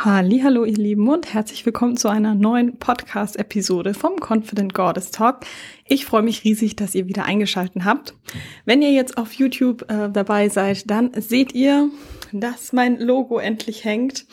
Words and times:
Hallo, 0.00 0.64
ihr 0.64 0.76
Lieben 0.76 1.08
und 1.08 1.34
herzlich 1.34 1.66
willkommen 1.66 1.96
zu 1.96 2.08
einer 2.08 2.36
neuen 2.36 2.78
Podcast-Episode 2.78 3.94
vom 3.94 4.14
Confident 4.20 4.72
Goddess 4.72 5.10
Talk. 5.10 5.40
Ich 5.88 6.04
freue 6.04 6.22
mich 6.22 6.44
riesig, 6.44 6.76
dass 6.76 6.94
ihr 6.94 7.08
wieder 7.08 7.24
eingeschaltet 7.24 7.84
habt. 7.84 8.14
Wenn 8.64 8.80
ihr 8.80 8.92
jetzt 8.92 9.18
auf 9.18 9.32
YouTube 9.32 9.90
äh, 9.90 10.08
dabei 10.08 10.50
seid, 10.50 10.88
dann 10.88 11.10
seht 11.20 11.52
ihr, 11.52 11.90
dass 12.32 12.72
mein 12.72 12.98
Logo 12.98 13.38
endlich 13.38 13.84
hängt. 13.84 14.26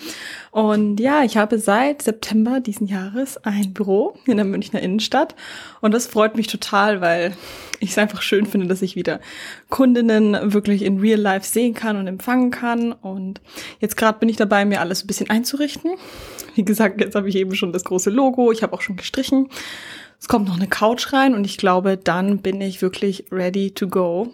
Und 0.51 0.99
ja, 0.99 1.23
ich 1.23 1.37
habe 1.37 1.59
seit 1.59 2.01
September 2.01 2.59
diesen 2.59 2.87
Jahres 2.87 3.37
ein 3.37 3.73
Büro 3.73 4.15
in 4.25 4.37
der 4.37 4.45
Münchner 4.45 4.81
Innenstadt. 4.81 5.35
Und 5.81 5.93
das 5.93 6.07
freut 6.07 6.35
mich 6.35 6.47
total, 6.47 7.01
weil 7.01 7.35
ich 7.79 7.91
es 7.91 7.97
einfach 7.97 8.21
schön 8.21 8.45
finde, 8.45 8.67
dass 8.67 8.81
ich 8.81 8.95
wieder 8.95 9.19
Kundinnen 9.69 10.53
wirklich 10.53 10.81
in 10.81 10.99
Real 10.99 11.19
Life 11.19 11.47
sehen 11.47 11.73
kann 11.73 11.97
und 11.97 12.07
empfangen 12.07 12.51
kann. 12.51 12.91
Und 12.91 13.41
jetzt 13.79 13.97
gerade 13.97 14.19
bin 14.19 14.29
ich 14.29 14.37
dabei, 14.37 14.65
mir 14.65 14.81
alles 14.81 15.03
ein 15.03 15.07
bisschen 15.07 15.29
einzurichten. 15.29 15.91
Wie 16.55 16.65
gesagt, 16.65 17.01
jetzt 17.01 17.15
habe 17.15 17.29
ich 17.29 17.35
eben 17.35 17.55
schon 17.55 17.73
das 17.73 17.83
große 17.83 18.09
Logo. 18.09 18.51
Ich 18.51 18.63
habe 18.63 18.73
auch 18.73 18.81
schon 18.81 18.95
gestrichen. 18.95 19.49
Es 20.19 20.27
kommt 20.27 20.47
noch 20.47 20.55
eine 20.55 20.67
Couch 20.67 21.13
rein 21.13 21.33
und 21.33 21.45
ich 21.45 21.57
glaube, 21.57 21.97
dann 21.97 22.39
bin 22.39 22.61
ich 22.61 22.81
wirklich 22.81 23.25
ready 23.31 23.71
to 23.71 23.87
go. 23.87 24.33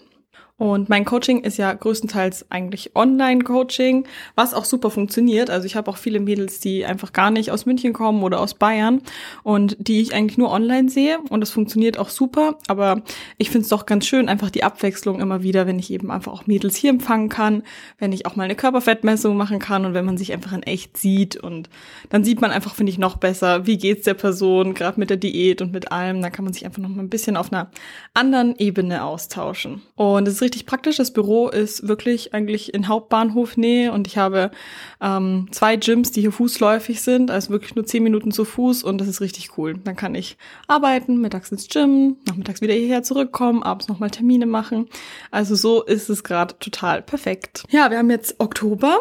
Und 0.62 0.90
mein 0.90 1.06
Coaching 1.06 1.42
ist 1.42 1.58
ja 1.58 1.74
größtenteils 1.74 2.52
eigentlich 2.52 2.96
Online-Coaching, 2.96 4.06
was 4.36 4.54
auch 4.54 4.66
super 4.66 4.92
funktioniert. 4.92 5.50
Also 5.50 5.66
ich 5.66 5.76
habe 5.76 5.90
auch 5.90 5.98
viele 5.98 6.20
Mädels, 6.20 6.60
die 6.60 6.86
einfach 6.86 7.14
gar 7.14 7.32
nicht 7.32 7.50
aus 7.50 7.66
München 7.66 7.94
kommen 7.94 8.22
oder 8.22 8.40
aus 8.40 8.54
Bayern 8.54 9.02
und 9.42 9.76
die 9.80 10.02
ich 10.02 10.14
eigentlich 10.14 10.38
nur 10.38 10.52
online 10.52 10.88
sehe. 10.88 11.18
Und 11.30 11.42
das 11.42 11.50
funktioniert 11.50 11.98
auch 11.98 12.10
super. 12.10 12.60
Aber 12.68 13.02
ich 13.40 13.50
finde 13.50 13.64
es 13.64 13.70
doch 13.70 13.88
ganz 13.88 14.06
schön, 14.06 14.30
einfach 14.30 14.52
die 14.52 14.64
Abwechslung 14.64 15.20
immer 15.20 15.42
wieder, 15.42 15.66
wenn 15.66 15.80
ich 15.80 15.90
eben 15.90 16.12
einfach 16.12 16.32
auch 16.32 16.46
Mädels 16.46 16.76
hier 16.76 16.92
empfangen 16.92 17.30
kann, 17.30 17.64
wenn 17.98 18.12
ich 18.14 18.28
auch 18.28 18.36
mal 18.36 18.44
eine 18.44 18.54
Körperfettmessung 18.54 19.36
machen 19.36 19.58
kann 19.58 19.84
und 19.84 19.96
wenn 19.96 20.06
man 20.06 20.20
sich 20.20 20.32
einfach 20.32 20.54
in 20.54 20.62
echt 20.62 20.96
sieht. 20.96 21.38
Und 21.38 21.72
dann 22.10 22.24
sieht 22.24 22.40
man 22.40 22.52
einfach, 22.52 22.76
finde 22.76 22.92
ich, 22.92 23.00
noch 23.00 23.18
besser, 23.18 23.66
wie 23.66 23.80
geht's 23.80 24.06
der 24.06 24.14
Person, 24.14 24.76
gerade 24.76 25.00
mit 25.00 25.10
der 25.10 25.18
Diät 25.18 25.60
und 25.64 25.74
mit 25.74 25.92
allem. 25.92 26.22
Da 26.22 26.30
kann 26.30 26.46
man 26.46 26.54
sich 26.54 26.68
einfach 26.68 26.84
noch 26.84 26.90
mal 26.90 27.02
ein 27.02 27.10
bisschen 27.10 27.36
auf 27.36 27.52
einer 27.52 27.72
anderen 28.14 28.56
Ebene 28.60 29.04
austauschen. 29.04 29.82
Und 29.96 30.28
es 30.28 30.36
ist 30.36 30.51
richtig 30.52 30.66
praktisch. 30.66 30.98
Das 30.98 31.12
Büro 31.12 31.48
ist 31.48 31.88
wirklich 31.88 32.34
eigentlich 32.34 32.74
in 32.74 32.90
Hauptbahnhofnähe 32.90 33.94
und 33.94 34.06
ich 34.06 34.18
habe 34.18 34.52
ähm, 35.00 35.48
zwei 35.52 35.78
Gyms, 35.78 36.12
die 36.12 36.20
hier 36.20 36.34
fußläufig 36.34 37.02
sind, 37.02 37.32
also 37.32 37.52
wirklich 37.52 37.76
nur 37.76 37.86
zehn 37.86 38.04
Minuten 38.04 38.32
zu 38.32 38.44
Fuß 38.44 38.84
und 38.84 39.00
das 39.00 39.08
ist 39.08 39.22
richtig 39.22 39.58
cool. 39.58 39.76
Dann 39.82 39.96
kann 39.96 40.14
ich 40.14 40.38
arbeiten, 40.68 41.22
mittags 41.22 41.54
ins 41.54 41.70
Gym, 41.70 42.18
nachmittags 42.28 42.60
wieder 42.60 42.74
hierher 42.74 43.02
zurückkommen, 43.02 43.64
abends 43.64 43.88
nochmal 43.88 44.10
Termine 44.10 44.46
machen. 44.46 44.90
Also 45.32 45.56
so 45.56 45.84
ist 45.84 46.10
es 46.10 46.26
gerade 46.26 46.60
total 46.60 47.02
perfekt. 47.02 47.64
Ja, 47.70 47.90
wir 47.90 47.98
haben 47.98 48.12
jetzt 48.12 48.40
Oktober. 48.40 49.00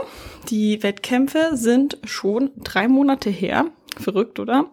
Die 0.51 0.85
Wettkämpfe 0.85 1.51
sind 1.55 1.99
schon 2.05 2.53
drei 2.63 2.87
Monate 2.87 3.29
her. 3.29 3.67
Verrückt, 3.97 4.39
oder? 4.39 4.71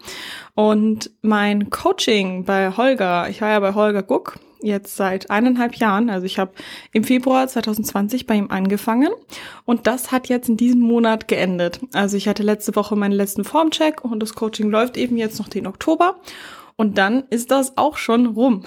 Und 0.53 1.09
mein 1.23 1.71
Coaching 1.71 2.45
bei 2.45 2.77
Holger, 2.77 3.27
ich 3.29 3.41
war 3.41 3.49
ja 3.49 3.59
bei 3.59 3.73
Holger 3.73 4.03
Guck, 4.03 4.37
jetzt 4.61 4.95
seit 4.95 5.29
eineinhalb 5.29 5.75
Jahren. 5.75 6.09
Also 6.09 6.25
ich 6.25 6.39
habe 6.39 6.51
im 6.91 7.03
Februar 7.03 7.47
2020 7.47 8.25
bei 8.25 8.35
ihm 8.35 8.51
angefangen 8.51 9.09
und 9.65 9.87
das 9.87 10.11
hat 10.11 10.29
jetzt 10.29 10.49
in 10.49 10.57
diesem 10.57 10.81
Monat 10.81 11.27
geendet. 11.27 11.79
Also 11.93 12.17
ich 12.17 12.27
hatte 12.27 12.43
letzte 12.43 12.75
Woche 12.75 12.95
meinen 12.95 13.13
letzten 13.13 13.43
Formcheck 13.43 14.03
und 14.03 14.19
das 14.21 14.33
Coaching 14.33 14.69
läuft 14.69 14.97
eben 14.97 15.17
jetzt 15.17 15.39
noch 15.39 15.47
den 15.47 15.67
Oktober 15.67 16.15
und 16.75 16.97
dann 16.97 17.23
ist 17.29 17.51
das 17.51 17.77
auch 17.77 17.97
schon 17.97 18.27
rum. 18.27 18.63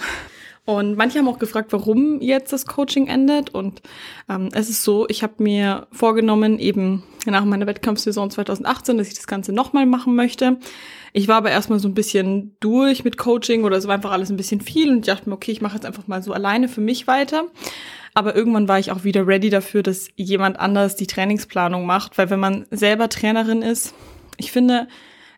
Und 0.65 0.95
manche 0.95 1.19
haben 1.19 1.27
auch 1.27 1.39
gefragt, 1.39 1.73
warum 1.73 2.21
jetzt 2.21 2.53
das 2.53 2.67
Coaching 2.67 3.07
endet. 3.07 3.49
Und 3.49 3.81
ähm, 4.29 4.49
es 4.53 4.69
ist 4.69 4.83
so, 4.83 5.07
ich 5.09 5.23
habe 5.23 5.41
mir 5.41 5.87
vorgenommen, 5.91 6.59
eben 6.59 7.03
nach 7.25 7.45
meiner 7.45 7.65
Wettkampfsaison 7.65 8.29
2018, 8.29 8.97
dass 8.97 9.07
ich 9.07 9.15
das 9.15 9.27
Ganze 9.27 9.53
nochmal 9.53 9.87
machen 9.87 10.15
möchte. 10.15 10.57
Ich 11.13 11.27
war 11.27 11.37
aber 11.37 11.49
erstmal 11.49 11.79
so 11.79 11.87
ein 11.87 11.95
bisschen 11.95 12.55
durch 12.59 13.03
mit 13.03 13.17
Coaching 13.17 13.63
oder 13.63 13.75
es 13.75 13.87
war 13.87 13.95
einfach 13.95 14.11
alles 14.11 14.29
ein 14.29 14.37
bisschen 14.37 14.61
viel 14.61 14.89
und 14.89 14.99
ich 14.99 15.05
dachte 15.07 15.29
mir, 15.29 15.35
okay, 15.35 15.51
ich 15.51 15.61
mache 15.61 15.75
jetzt 15.75 15.85
einfach 15.85 16.07
mal 16.07 16.21
so 16.21 16.31
alleine 16.31 16.67
für 16.67 16.81
mich 16.81 17.07
weiter. 17.07 17.45
Aber 18.13 18.35
irgendwann 18.35 18.67
war 18.67 18.77
ich 18.77 18.91
auch 18.91 19.03
wieder 19.03 19.25
ready 19.25 19.49
dafür, 19.49 19.83
dass 19.83 20.09
jemand 20.15 20.59
anders 20.59 20.95
die 20.95 21.07
Trainingsplanung 21.07 21.85
macht, 21.85 22.17
weil 22.17 22.29
wenn 22.29 22.39
man 22.39 22.65
selber 22.69 23.09
Trainerin 23.09 23.61
ist, 23.61 23.93
ich 24.37 24.51
finde, 24.51 24.87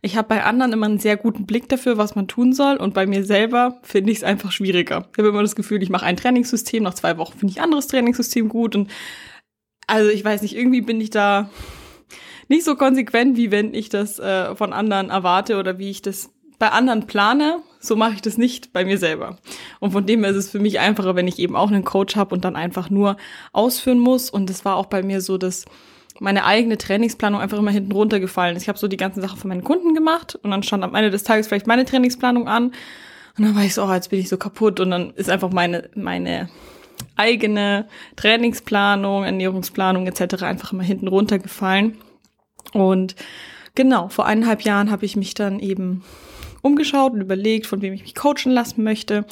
ich 0.05 0.17
habe 0.17 0.27
bei 0.27 0.43
anderen 0.43 0.73
immer 0.73 0.85
einen 0.85 0.99
sehr 0.99 1.15
guten 1.15 1.45
Blick 1.45 1.69
dafür, 1.69 1.97
was 1.97 2.13
man 2.13 2.27
tun 2.27 2.51
soll. 2.51 2.75
Und 2.75 2.93
bei 2.93 3.07
mir 3.07 3.23
selber 3.23 3.79
finde 3.83 4.11
ich 4.11 4.17
es 4.17 4.23
einfach 4.25 4.51
schwieriger. 4.51 5.07
Ich 5.13 5.17
habe 5.17 5.29
immer 5.29 5.41
das 5.41 5.55
Gefühl, 5.55 5.81
ich 5.81 5.89
mache 5.89 6.05
ein 6.05 6.17
Trainingssystem, 6.17 6.83
nach 6.83 6.93
zwei 6.93 7.17
Wochen 7.17 7.39
finde 7.39 7.53
ich 7.53 7.61
anderes 7.61 7.87
Trainingssystem 7.87 8.49
gut. 8.49 8.75
Und 8.75 8.91
also 9.87 10.09
ich 10.09 10.23
weiß 10.25 10.41
nicht, 10.41 10.57
irgendwie 10.57 10.81
bin 10.81 10.99
ich 10.99 11.09
da 11.09 11.49
nicht 12.49 12.65
so 12.65 12.75
konsequent, 12.75 13.37
wie 13.37 13.49
wenn 13.49 13.73
ich 13.73 13.87
das 13.87 14.19
äh, 14.19 14.53
von 14.57 14.73
anderen 14.73 15.09
erwarte 15.09 15.57
oder 15.57 15.79
wie 15.79 15.89
ich 15.89 16.01
das 16.01 16.31
bei 16.59 16.67
anderen 16.67 17.07
plane. 17.07 17.59
So 17.79 17.95
mache 17.95 18.15
ich 18.15 18.21
das 18.21 18.37
nicht 18.37 18.73
bei 18.73 18.83
mir 18.83 18.97
selber. 18.97 19.37
Und 19.79 19.91
von 19.91 20.05
dem 20.05 20.21
her 20.25 20.31
ist 20.31 20.37
es 20.37 20.49
für 20.49 20.59
mich 20.59 20.81
einfacher, 20.81 21.15
wenn 21.15 21.29
ich 21.29 21.39
eben 21.39 21.55
auch 21.55 21.71
einen 21.71 21.85
Coach 21.85 22.17
habe 22.17 22.35
und 22.35 22.43
dann 22.43 22.57
einfach 22.57 22.89
nur 22.89 23.15
ausführen 23.53 23.99
muss. 23.99 24.29
Und 24.29 24.49
das 24.49 24.65
war 24.65 24.75
auch 24.75 24.87
bei 24.87 25.01
mir 25.01 25.21
so, 25.21 25.37
dass 25.37 25.63
meine 26.19 26.46
eigene 26.46 26.78
Trainingsplanung 26.78 27.41
einfach 27.41 27.57
immer 27.57 27.72
hinten 27.72 27.91
runtergefallen. 27.91 28.57
Ich 28.57 28.68
habe 28.68 28.78
so 28.78 28.88
die 28.88 28.97
ganzen 28.97 29.22
Sachen 29.22 29.38
von 29.38 29.50
meinen 29.50 29.63
Kunden 29.63 29.94
gemacht 29.94 30.35
und 30.41 30.51
dann 30.51 30.63
stand 30.63 30.84
am 30.84 30.96
Ende 30.96 31.09
des 31.09 31.24
Tages 31.24 31.47
vielleicht 31.47 31.68
meine 31.68 31.85
Trainingsplanung 31.85 32.47
an. 32.47 32.74
Und 33.38 33.46
dann 33.46 33.56
war 33.56 33.63
ich 33.63 33.74
so, 33.74 33.84
oh, 33.84 33.91
jetzt 33.91 34.09
bin 34.09 34.19
ich 34.19 34.29
so 34.29 34.38
kaputt. 34.38 34.79
Und 34.79 34.91
dann 34.91 35.12
ist 35.12 35.29
einfach 35.29 35.50
meine, 35.51 35.90
meine 35.96 36.50
eigene 37.16 37.88
Trainingsplanung, 38.16 39.24
Ernährungsplanung 39.24 40.07
etc. 40.07 40.44
einfach 40.44 40.72
immer 40.74 40.84
hinten 40.84 41.07
runtergefallen. 41.07 41.97
Und 42.74 43.16
genau, 43.75 44.09
vor 44.09 44.25
eineinhalb 44.25 44.62
Jahren 44.62 44.91
habe 44.91 45.06
ich 45.06 45.16
mich 45.16 45.34
dann 45.34 45.59
eben 45.59 46.03
umgeschaut 46.63 47.13
und 47.13 47.22
überlegt, 47.22 47.68
von 47.68 47.81
wem 47.81 47.94
ich 47.94 48.01
mich 48.01 48.16
coachen 48.16 48.51
lassen 48.51 48.84
möchte. 48.84 49.25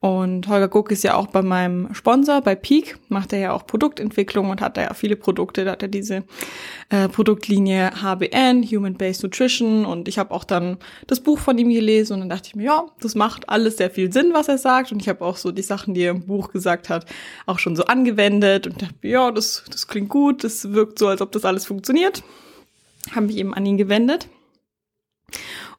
Und 0.00 0.48
Holger 0.48 0.68
Guck 0.68 0.90
ist 0.90 1.04
ja 1.04 1.14
auch 1.14 1.28
bei 1.28 1.42
meinem 1.42 1.94
Sponsor, 1.94 2.40
bei 2.40 2.56
Peak, 2.56 2.98
macht 3.08 3.32
er 3.32 3.38
ja 3.38 3.52
auch 3.52 3.66
Produktentwicklung 3.66 4.50
und 4.50 4.60
hat 4.60 4.76
da 4.76 4.82
ja 4.82 4.94
viele 4.94 5.14
Produkte. 5.14 5.64
Da 5.64 5.72
hat 5.72 5.82
er 5.82 5.88
diese 5.88 6.24
äh, 6.88 7.08
Produktlinie 7.08 7.92
HBN, 8.02 8.64
Human 8.64 8.94
Based 8.94 9.22
Nutrition. 9.22 9.84
Und 9.84 10.08
ich 10.08 10.18
habe 10.18 10.32
auch 10.32 10.44
dann 10.44 10.78
das 11.06 11.20
Buch 11.20 11.38
von 11.38 11.56
ihm 11.58 11.70
gelesen 11.70 12.14
und 12.14 12.20
dann 12.20 12.28
dachte 12.30 12.48
ich 12.48 12.56
mir, 12.56 12.64
ja, 12.64 12.86
das 13.00 13.14
macht 13.14 13.48
alles 13.48 13.76
sehr 13.76 13.90
viel 13.90 14.12
Sinn, 14.12 14.30
was 14.32 14.48
er 14.48 14.58
sagt. 14.58 14.90
Und 14.90 15.00
ich 15.00 15.08
habe 15.08 15.24
auch 15.24 15.36
so 15.36 15.52
die 15.52 15.62
Sachen, 15.62 15.94
die 15.94 16.02
er 16.02 16.10
im 16.10 16.26
Buch 16.26 16.50
gesagt 16.50 16.88
hat, 16.88 17.06
auch 17.46 17.60
schon 17.60 17.76
so 17.76 17.84
angewendet 17.84 18.66
und 18.66 18.82
dachte, 18.82 18.94
ja, 19.06 19.30
das, 19.30 19.64
das 19.70 19.86
klingt 19.86 20.08
gut, 20.08 20.42
das 20.42 20.72
wirkt 20.72 20.98
so, 20.98 21.08
als 21.08 21.20
ob 21.20 21.32
das 21.32 21.44
alles 21.44 21.64
funktioniert 21.64 22.22
habe 23.14 23.26
mich 23.26 23.36
eben 23.36 23.54
an 23.54 23.66
ihn 23.66 23.78
gewendet. 23.78 24.28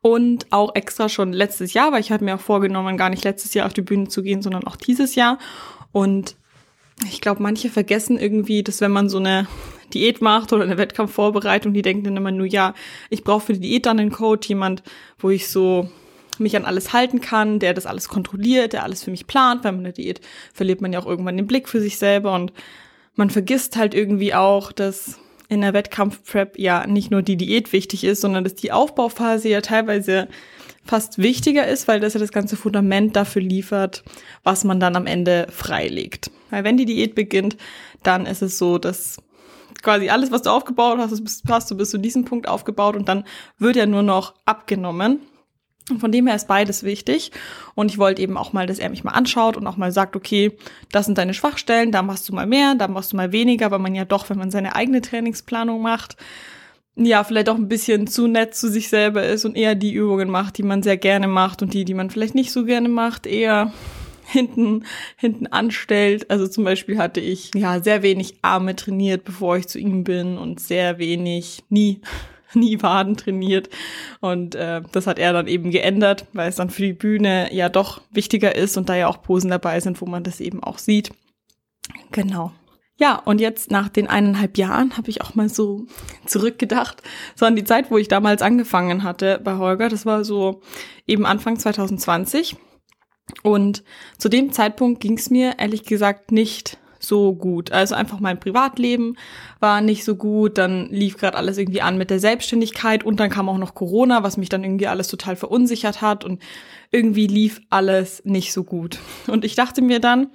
Und 0.02 0.48
auch 0.52 0.76
extra 0.76 1.10
schon 1.10 1.34
letztes 1.34 1.74
Jahr, 1.74 1.92
weil 1.92 2.00
ich 2.00 2.12
hatte 2.12 2.24
mir 2.24 2.36
auch 2.36 2.40
vorgenommen, 2.40 2.96
gar 2.96 3.10
nicht 3.10 3.24
letztes 3.26 3.54
Jahr 3.54 3.66
auf 3.66 3.74
die 3.74 3.82
Bühne 3.82 4.08
zu 4.08 4.24
gehen, 4.24 4.42
sondern 4.42 4.66
auch 4.66 4.78
dieses 4.78 5.16
Jahr. 5.16 5.38
Und 5.92 6.36
ich 7.06 7.22
glaube, 7.22 7.44
manche 7.44 7.70
vergessen 7.70 8.18
irgendwie, 8.18 8.64
dass 8.64 8.82
wenn 8.82 8.92
man 8.92 9.10
so 9.10 9.18
eine 9.18 9.48
Diät 9.94 10.22
macht 10.22 10.54
oder 10.54 10.64
eine 10.64 10.78
Wettkampfvorbereitung, 10.78 11.74
die 11.74 11.82
denken 11.82 12.06
dann 12.06 12.18
immer 12.18 12.32
nur, 12.32 12.46
ja, 12.46 12.74
ich 13.10 13.24
brauche 13.24 13.48
für 13.48 13.54
die 13.54 13.62
Diät 13.62 13.86
dann 13.86 14.00
einen 14.00 14.12
Coach, 14.12 14.48
jemand, 14.48 14.84
wo 15.18 15.30
ich 15.30 15.50
so 15.50 15.90
mich 16.38 16.56
an 16.56 16.66
alles 16.66 16.94
halten 16.94 17.20
kann, 17.20 17.60
der 17.60 17.74
das 17.74 17.86
alles 17.86 18.08
kontrolliert, 18.08 18.74
der 18.74 18.84
alles 18.84 19.04
für 19.04 19.12
mich 19.12 19.28
plant. 19.28 19.64
Bei 19.64 19.70
einer 19.70 19.92
Diät 19.92 20.22
verliert 20.54 20.82
man 20.82 20.94
ja 20.94 21.00
auch 21.00 21.06
irgendwann 21.06 21.38
den 21.38 21.48
Blick 21.48 21.68
für 21.68 21.82
sich 21.82 21.98
selber 21.98 22.34
und 22.34 22.54
man 23.16 23.30
vergisst 23.30 23.76
halt 23.76 23.94
irgendwie 23.94 24.34
auch, 24.34 24.72
dass 24.72 25.20
in 25.50 25.62
der 25.62 25.74
Wettkampfprep 25.74 26.58
ja 26.58 26.86
nicht 26.88 27.12
nur 27.12 27.24
die 27.24 27.36
Diät 27.36 27.74
wichtig 27.74 28.04
ist, 28.04 28.22
sondern 28.22 28.44
dass 28.44 28.56
die 28.56 28.72
Aufbauphase 28.72 29.50
ja 29.50 29.62
teilweise 29.62 30.28
fast 30.86 31.18
wichtiger 31.18 31.68
ist, 31.68 31.88
weil 31.88 32.00
das 32.00 32.14
ja 32.14 32.20
das 32.20 32.32
ganze 32.32 32.56
Fundament 32.56 33.16
dafür 33.16 33.42
liefert, 33.42 34.04
was 34.44 34.64
man 34.64 34.80
dann 34.80 34.96
am 34.96 35.08
Ende 35.08 35.48
freilegt. 35.50 36.32
Weil 36.52 36.64
wenn 36.64 36.78
die 36.78 36.86
Diät 36.86 37.16
beginnt, 37.16 37.58
dann 38.04 38.26
ist 38.26 38.42
es 38.42 38.58
so, 38.58 38.78
dass 38.78 39.18
quasi 39.82 40.10
alles, 40.10 40.32
was 40.32 40.44
du 40.44 40.52
aufgebaut 40.52 41.00
hast, 41.00 41.22
hast 41.50 41.72
du 41.72 41.78
bis 41.78 41.90
zu 41.90 41.98
diesem 41.98 42.26
Punkt 42.26 42.48
aufgebaut 42.48 42.96
und 42.96 43.08
dann 43.08 43.24
wird 43.58 43.76
ja 43.76 43.86
nur 43.86 44.04
noch 44.04 44.36
abgenommen. 44.46 45.20
Von 45.98 46.12
dem 46.12 46.28
her 46.28 46.36
ist 46.36 46.48
beides 46.48 46.84
wichtig. 46.84 47.32
Und 47.76 47.92
ich 47.92 47.98
wollte 47.98 48.22
eben 48.22 48.38
auch 48.38 48.54
mal, 48.54 48.68
dass 48.68 48.80
er 48.80 48.90
mich 48.90 49.04
mal 49.04 49.12
anschaut 49.12 49.58
und 49.58 49.66
auch 49.66 49.78
mal 49.78 49.92
sagt, 49.92 50.16
okay, 50.16 50.52
das 50.92 51.06
sind 51.06 51.18
deine 51.18 51.34
Schwachstellen, 51.34 51.92
da 51.92 52.02
machst 52.02 52.30
du 52.30 52.34
mal 52.34 52.46
mehr, 52.46 52.76
da 52.76 52.88
machst 52.88 53.14
du 53.14 53.18
mal 53.18 53.32
weniger, 53.32 53.72
weil 53.72 53.80
man 53.80 53.96
ja 53.96 54.06
doch, 54.06 54.30
wenn 54.30 54.38
man 54.38 54.52
seine 54.52 54.76
eigene 54.76 55.02
Trainingsplanung 55.02 55.82
macht, 55.82 56.18
ja, 56.96 57.24
vielleicht 57.24 57.50
auch 57.50 57.56
ein 57.56 57.70
bisschen 57.70 58.08
zu 58.08 58.28
nett 58.28 58.56
zu 58.56 58.70
sich 58.70 58.90
selber 58.90 59.24
ist 59.26 59.46
und 59.46 59.56
eher 59.56 59.76
die 59.76 59.94
Übungen 59.94 60.30
macht, 60.30 60.58
die 60.58 60.64
man 60.64 60.84
sehr 60.84 60.98
gerne 60.98 61.28
macht 61.28 61.62
und 61.62 61.74
die, 61.74 61.86
die 61.86 61.94
man 61.94 62.10
vielleicht 62.10 62.36
nicht 62.36 62.52
so 62.52 62.66
gerne 62.66 62.90
macht, 62.90 63.26
eher 63.26 63.72
hinten, 64.26 64.84
hinten 65.16 65.48
anstellt. 65.48 66.30
Also 66.30 66.48
zum 66.48 66.66
Beispiel 66.66 66.98
hatte 66.98 67.22
ich 67.22 67.52
ja 67.56 67.82
sehr 67.82 68.04
wenig 68.04 68.36
Arme 68.42 68.76
trainiert, 68.76 69.24
bevor 69.24 69.58
ich 69.58 69.68
zu 69.68 69.80
ihm 69.80 70.04
bin 70.04 70.38
und 70.38 70.60
sehr 70.60 71.00
wenig, 71.00 71.64
nie 71.70 72.02
nie 72.54 72.82
Waden 72.82 73.18
trainiert. 73.18 73.70
Und 74.20 74.56
äh, 74.56 74.82
das 74.92 75.08
hat 75.08 75.20
er 75.20 75.34
dann 75.34 75.48
eben 75.48 75.72
geändert, 75.72 76.26
weil 76.34 76.50
es 76.50 76.56
dann 76.56 76.70
für 76.70 76.82
die 76.82 76.94
Bühne 76.94 77.54
ja 77.54 77.70
doch 77.70 78.02
wichtiger 78.12 78.56
ist 78.56 78.78
und 78.78 78.90
da 78.90 78.96
ja 78.96 79.08
auch 79.08 79.22
Posen 79.22 79.50
dabei 79.50 79.80
sind, 79.80 80.02
wo 80.02 80.06
man 80.06 80.24
das 80.24 80.40
eben 80.40 80.64
auch 80.64 80.78
sieht. 80.78 81.12
Genau. 82.12 82.52
Ja, 82.98 83.16
und 83.16 83.40
jetzt 83.40 83.72
nach 83.72 83.88
den 83.88 84.08
eineinhalb 84.08 84.58
Jahren 84.58 84.98
habe 84.98 85.10
ich 85.10 85.22
auch 85.22 85.34
mal 85.34 85.48
so 85.48 85.86
zurückgedacht, 86.26 87.02
so 87.34 87.46
an 87.46 87.56
die 87.56 87.64
Zeit, 87.64 87.92
wo 87.92 87.98
ich 87.98 88.10
damals 88.10 88.42
angefangen 88.42 89.04
hatte 89.04 89.40
bei 89.42 89.56
Holger. 89.56 89.88
Das 89.88 90.06
war 90.06 90.26
so 90.26 90.62
eben 91.08 91.26
Anfang 91.26 91.58
2020. 91.58 92.58
Und 93.42 93.84
zu 94.18 94.28
dem 94.28 94.52
Zeitpunkt 94.52 95.00
ging 95.00 95.18
es 95.18 95.30
mir 95.30 95.60
ehrlich 95.60 95.84
gesagt 95.84 96.32
nicht 96.34 96.78
so 97.00 97.34
gut. 97.34 97.72
Also 97.72 97.96
einfach 97.96 98.20
mein 98.20 98.40
Privatleben 98.40 99.18
war 99.60 99.82
nicht 99.82 100.04
so 100.04 100.16
gut, 100.16 100.58
dann 100.58 100.88
lief 100.90 101.18
gerade 101.18 101.38
alles 101.38 101.58
irgendwie 101.58 101.82
an 101.82 101.98
mit 101.98 102.10
der 102.10 102.20
Selbstständigkeit 102.20 103.04
und 103.04 103.20
dann 103.20 103.30
kam 103.30 103.50
auch 103.50 103.58
noch 103.58 103.74
Corona, 103.74 104.24
was 104.24 104.38
mich 104.38 104.50
dann 104.50 104.64
irgendwie 104.64 104.88
alles 104.88 105.08
total 105.08 105.36
verunsichert 105.36 106.02
hat 106.02 106.26
und 106.26 106.42
irgendwie 106.92 107.28
lief 107.28 107.62
alles 107.70 108.24
nicht 108.26 108.52
so 108.52 108.64
gut. 108.64 109.00
Und 109.28 109.46
ich 109.46 109.56
dachte 109.56 109.82
mir 109.82 110.00
dann, 110.00 110.32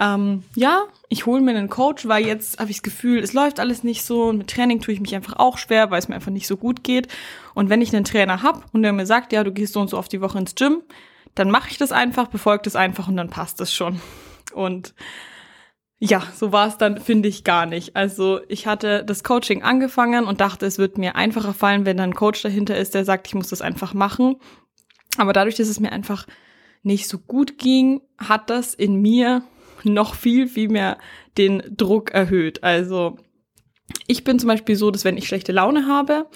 ähm, 0.00 0.42
ja, 0.54 0.84
ich 1.08 1.26
hole 1.26 1.40
mir 1.40 1.52
einen 1.52 1.70
Coach, 1.70 2.06
weil 2.06 2.26
jetzt 2.26 2.58
habe 2.58 2.70
ich 2.70 2.78
das 2.78 2.82
Gefühl, 2.82 3.20
es 3.20 3.32
läuft 3.32 3.58
alles 3.58 3.84
nicht 3.84 4.04
so 4.04 4.24
und 4.24 4.38
mit 4.38 4.50
Training 4.50 4.80
tue 4.80 4.94
ich 4.94 5.00
mich 5.00 5.14
einfach 5.14 5.36
auch 5.36 5.58
schwer, 5.58 5.90
weil 5.90 5.98
es 5.98 6.08
mir 6.08 6.14
einfach 6.14 6.30
nicht 6.30 6.46
so 6.46 6.56
gut 6.56 6.84
geht. 6.84 7.08
Und 7.54 7.70
wenn 7.70 7.80
ich 7.80 7.94
einen 7.94 8.04
Trainer 8.04 8.42
hab 8.42 8.66
und 8.74 8.82
der 8.82 8.92
mir 8.92 9.06
sagt, 9.06 9.32
ja, 9.32 9.44
du 9.44 9.52
gehst 9.52 9.72
so 9.72 9.80
und 9.80 9.88
so 9.88 9.98
oft 9.98 10.12
die 10.12 10.20
Woche 10.20 10.38
ins 10.38 10.54
Gym, 10.54 10.82
dann 11.34 11.50
mache 11.50 11.70
ich 11.70 11.78
das 11.78 11.92
einfach, 11.92 12.28
befolge 12.28 12.64
das 12.64 12.76
einfach 12.76 13.08
und 13.08 13.16
dann 13.16 13.30
passt 13.30 13.60
es 13.60 13.72
schon. 13.72 14.00
Und 14.54 14.94
ja, 15.98 16.22
so 16.34 16.52
war 16.52 16.68
es 16.68 16.76
dann, 16.76 17.00
finde 17.00 17.28
ich, 17.28 17.44
gar 17.44 17.66
nicht. 17.66 17.96
Also 17.96 18.40
ich 18.48 18.66
hatte 18.66 19.04
das 19.04 19.24
Coaching 19.24 19.62
angefangen 19.62 20.26
und 20.26 20.40
dachte, 20.40 20.66
es 20.66 20.78
wird 20.78 20.98
mir 20.98 21.16
einfacher 21.16 21.54
fallen, 21.54 21.86
wenn 21.86 21.96
dann 21.96 22.10
ein 22.10 22.14
Coach 22.14 22.42
dahinter 22.42 22.76
ist, 22.76 22.94
der 22.94 23.04
sagt, 23.04 23.26
ich 23.26 23.34
muss 23.34 23.48
das 23.48 23.62
einfach 23.62 23.94
machen. 23.94 24.36
Aber 25.16 25.32
dadurch, 25.32 25.54
dass 25.54 25.68
es 25.68 25.80
mir 25.80 25.92
einfach 25.92 26.26
nicht 26.82 27.08
so 27.08 27.18
gut 27.18 27.58
ging, 27.58 28.02
hat 28.18 28.50
das 28.50 28.74
in 28.74 29.00
mir 29.00 29.44
noch 29.84 30.14
viel, 30.14 30.48
viel 30.48 30.68
mehr 30.68 30.98
den 31.38 31.62
Druck 31.70 32.10
erhöht. 32.10 32.62
Also 32.62 33.16
ich 34.06 34.24
bin 34.24 34.38
zum 34.38 34.48
Beispiel 34.48 34.76
so, 34.76 34.90
dass 34.90 35.04
wenn 35.04 35.16
ich 35.16 35.28
schlechte 35.28 35.52
Laune 35.52 35.86
habe, 35.86 36.26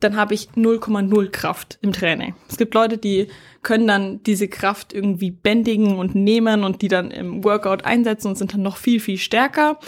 dann 0.00 0.16
habe 0.16 0.34
ich 0.34 0.48
0,0 0.56 1.30
Kraft 1.30 1.78
im 1.82 1.92
Training. 1.92 2.34
Es 2.48 2.58
gibt 2.58 2.74
Leute, 2.74 2.98
die 2.98 3.28
können 3.62 3.86
dann 3.86 4.22
diese 4.22 4.48
Kraft 4.48 4.92
irgendwie 4.92 5.30
bändigen 5.30 5.96
und 5.96 6.14
nehmen 6.14 6.64
und 6.64 6.80
die 6.82 6.88
dann 6.88 7.10
im 7.10 7.44
Workout 7.44 7.84
einsetzen 7.84 8.28
und 8.28 8.38
sind 8.38 8.52
dann 8.52 8.62
noch 8.62 8.76
viel, 8.76 9.00
viel 9.00 9.18
stärker 9.18 9.78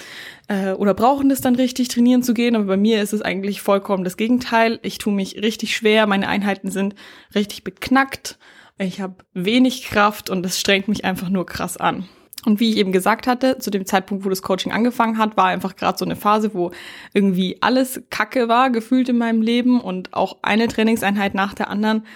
äh, 0.48 0.72
oder 0.72 0.94
brauchen 0.94 1.28
das 1.28 1.40
dann 1.40 1.56
richtig 1.56 1.88
trainieren 1.88 2.22
zu 2.22 2.34
gehen. 2.34 2.56
Aber 2.56 2.64
bei 2.64 2.76
mir 2.76 3.02
ist 3.02 3.12
es 3.12 3.22
eigentlich 3.22 3.60
vollkommen 3.62 4.04
das 4.04 4.16
Gegenteil. 4.16 4.78
Ich 4.82 4.98
tue 4.98 5.12
mich 5.12 5.36
richtig 5.36 5.76
schwer, 5.76 6.06
meine 6.06 6.28
Einheiten 6.28 6.70
sind 6.70 6.94
richtig 7.34 7.64
beknackt, 7.64 8.38
ich 8.78 9.02
habe 9.02 9.16
wenig 9.34 9.84
Kraft 9.84 10.30
und 10.30 10.42
das 10.42 10.58
strengt 10.58 10.88
mich 10.88 11.04
einfach 11.04 11.28
nur 11.28 11.44
krass 11.44 11.76
an. 11.76 12.08
Und 12.46 12.58
wie 12.58 12.70
ich 12.70 12.76
eben 12.78 12.92
gesagt 12.92 13.26
hatte, 13.26 13.58
zu 13.58 13.70
dem 13.70 13.84
Zeitpunkt, 13.84 14.24
wo 14.24 14.30
das 14.30 14.42
Coaching 14.42 14.72
angefangen 14.72 15.18
hat, 15.18 15.36
war 15.36 15.46
einfach 15.46 15.76
gerade 15.76 15.98
so 15.98 16.04
eine 16.04 16.16
Phase, 16.16 16.54
wo 16.54 16.70
irgendwie 17.12 17.58
alles 17.60 18.02
Kacke 18.10 18.48
war, 18.48 18.70
gefühlt 18.70 19.08
in 19.08 19.18
meinem 19.18 19.42
Leben 19.42 19.80
und 19.80 20.14
auch 20.14 20.38
eine 20.42 20.68
Trainingseinheit 20.68 21.34
nach 21.34 21.54
der 21.54 21.68
anderen 21.68 22.06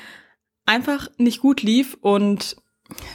einfach 0.66 1.08
nicht 1.18 1.40
gut 1.40 1.62
lief. 1.62 1.98
Und 2.00 2.56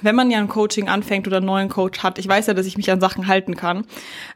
wenn 0.01 0.15
man 0.15 0.31
ja 0.31 0.39
ein 0.39 0.47
Coaching 0.47 0.87
anfängt 0.87 1.27
oder 1.27 1.37
einen 1.37 1.45
neuen 1.45 1.69
Coach 1.69 1.99
hat, 1.99 2.17
ich 2.19 2.27
weiß 2.27 2.47
ja, 2.47 2.53
dass 2.53 2.65
ich 2.65 2.77
mich 2.77 2.91
an 2.91 2.99
Sachen 2.99 3.27
halten 3.27 3.55
kann. 3.55 3.85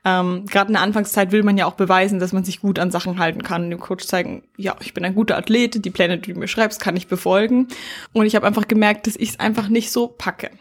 Ähm, 0.06 0.46
gerade 0.46 0.70
in 0.70 0.74
der 0.74 0.84
Anfangszeit 0.84 1.32
will 1.32 1.44
man 1.44 1.58
ja 1.58 1.66
auch 1.66 1.74
beweisen, 1.74 2.20
dass 2.20 2.34
man 2.34 2.44
sich 2.44 2.60
gut 2.62 2.80
an 2.80 2.92
Sachen 2.92 3.20
halten 3.20 3.44
kann. 3.44 3.66
Und 3.66 3.70
dem 3.72 3.80
Coach 3.80 4.06
zeigen, 4.06 4.44
ja, 4.58 4.76
ich 4.80 4.94
bin 4.94 5.06
ein 5.06 5.16
guter 5.16 5.38
Athlet, 5.38 5.84
die 5.84 5.90
Pläne, 5.90 6.20
die 6.20 6.34
du 6.34 6.40
mir 6.40 6.48
schreibst, 6.48 6.80
kann 6.80 6.96
ich 6.96 7.08
befolgen. 7.08 7.68
Und 8.14 8.26
ich 8.26 8.36
habe 8.36 8.48
einfach 8.48 8.68
gemerkt, 8.68 9.08
dass 9.08 9.16
ich 9.16 9.30
es 9.30 9.40
einfach 9.40 9.70
nicht 9.70 9.92
so 9.92 10.08
packe. 10.08 10.52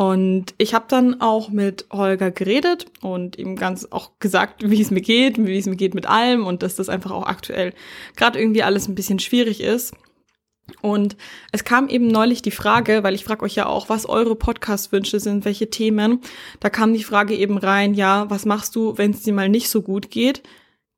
Und 0.00 0.54
ich 0.56 0.72
habe 0.72 0.86
dann 0.88 1.20
auch 1.20 1.50
mit 1.50 1.84
Holger 1.92 2.30
geredet 2.30 2.86
und 3.02 3.38
ihm 3.38 3.54
ganz 3.54 3.86
auch 3.90 4.12
gesagt, 4.18 4.70
wie 4.70 4.80
es 4.80 4.90
mir 4.90 5.02
geht, 5.02 5.36
wie 5.36 5.58
es 5.58 5.66
mir 5.66 5.76
geht 5.76 5.92
mit 5.92 6.06
allem 6.06 6.46
und 6.46 6.62
dass 6.62 6.74
das 6.74 6.88
einfach 6.88 7.10
auch 7.10 7.26
aktuell 7.26 7.74
gerade 8.16 8.40
irgendwie 8.40 8.62
alles 8.62 8.88
ein 8.88 8.94
bisschen 8.94 9.18
schwierig 9.18 9.60
ist. 9.60 9.92
Und 10.80 11.18
es 11.52 11.64
kam 11.64 11.90
eben 11.90 12.08
neulich 12.08 12.40
die 12.40 12.50
Frage, 12.50 13.02
weil 13.02 13.14
ich 13.14 13.24
frage 13.24 13.42
euch 13.42 13.56
ja 13.56 13.66
auch, 13.66 13.90
was 13.90 14.08
eure 14.08 14.36
Podcast-Wünsche 14.36 15.20
sind, 15.20 15.44
welche 15.44 15.68
Themen. 15.68 16.22
Da 16.60 16.70
kam 16.70 16.94
die 16.94 17.04
Frage 17.04 17.34
eben 17.34 17.58
rein, 17.58 17.92
ja, 17.92 18.30
was 18.30 18.46
machst 18.46 18.76
du, 18.76 18.96
wenn 18.96 19.10
es 19.10 19.20
dir 19.20 19.34
mal 19.34 19.50
nicht 19.50 19.68
so 19.68 19.82
gut 19.82 20.10
geht? 20.10 20.42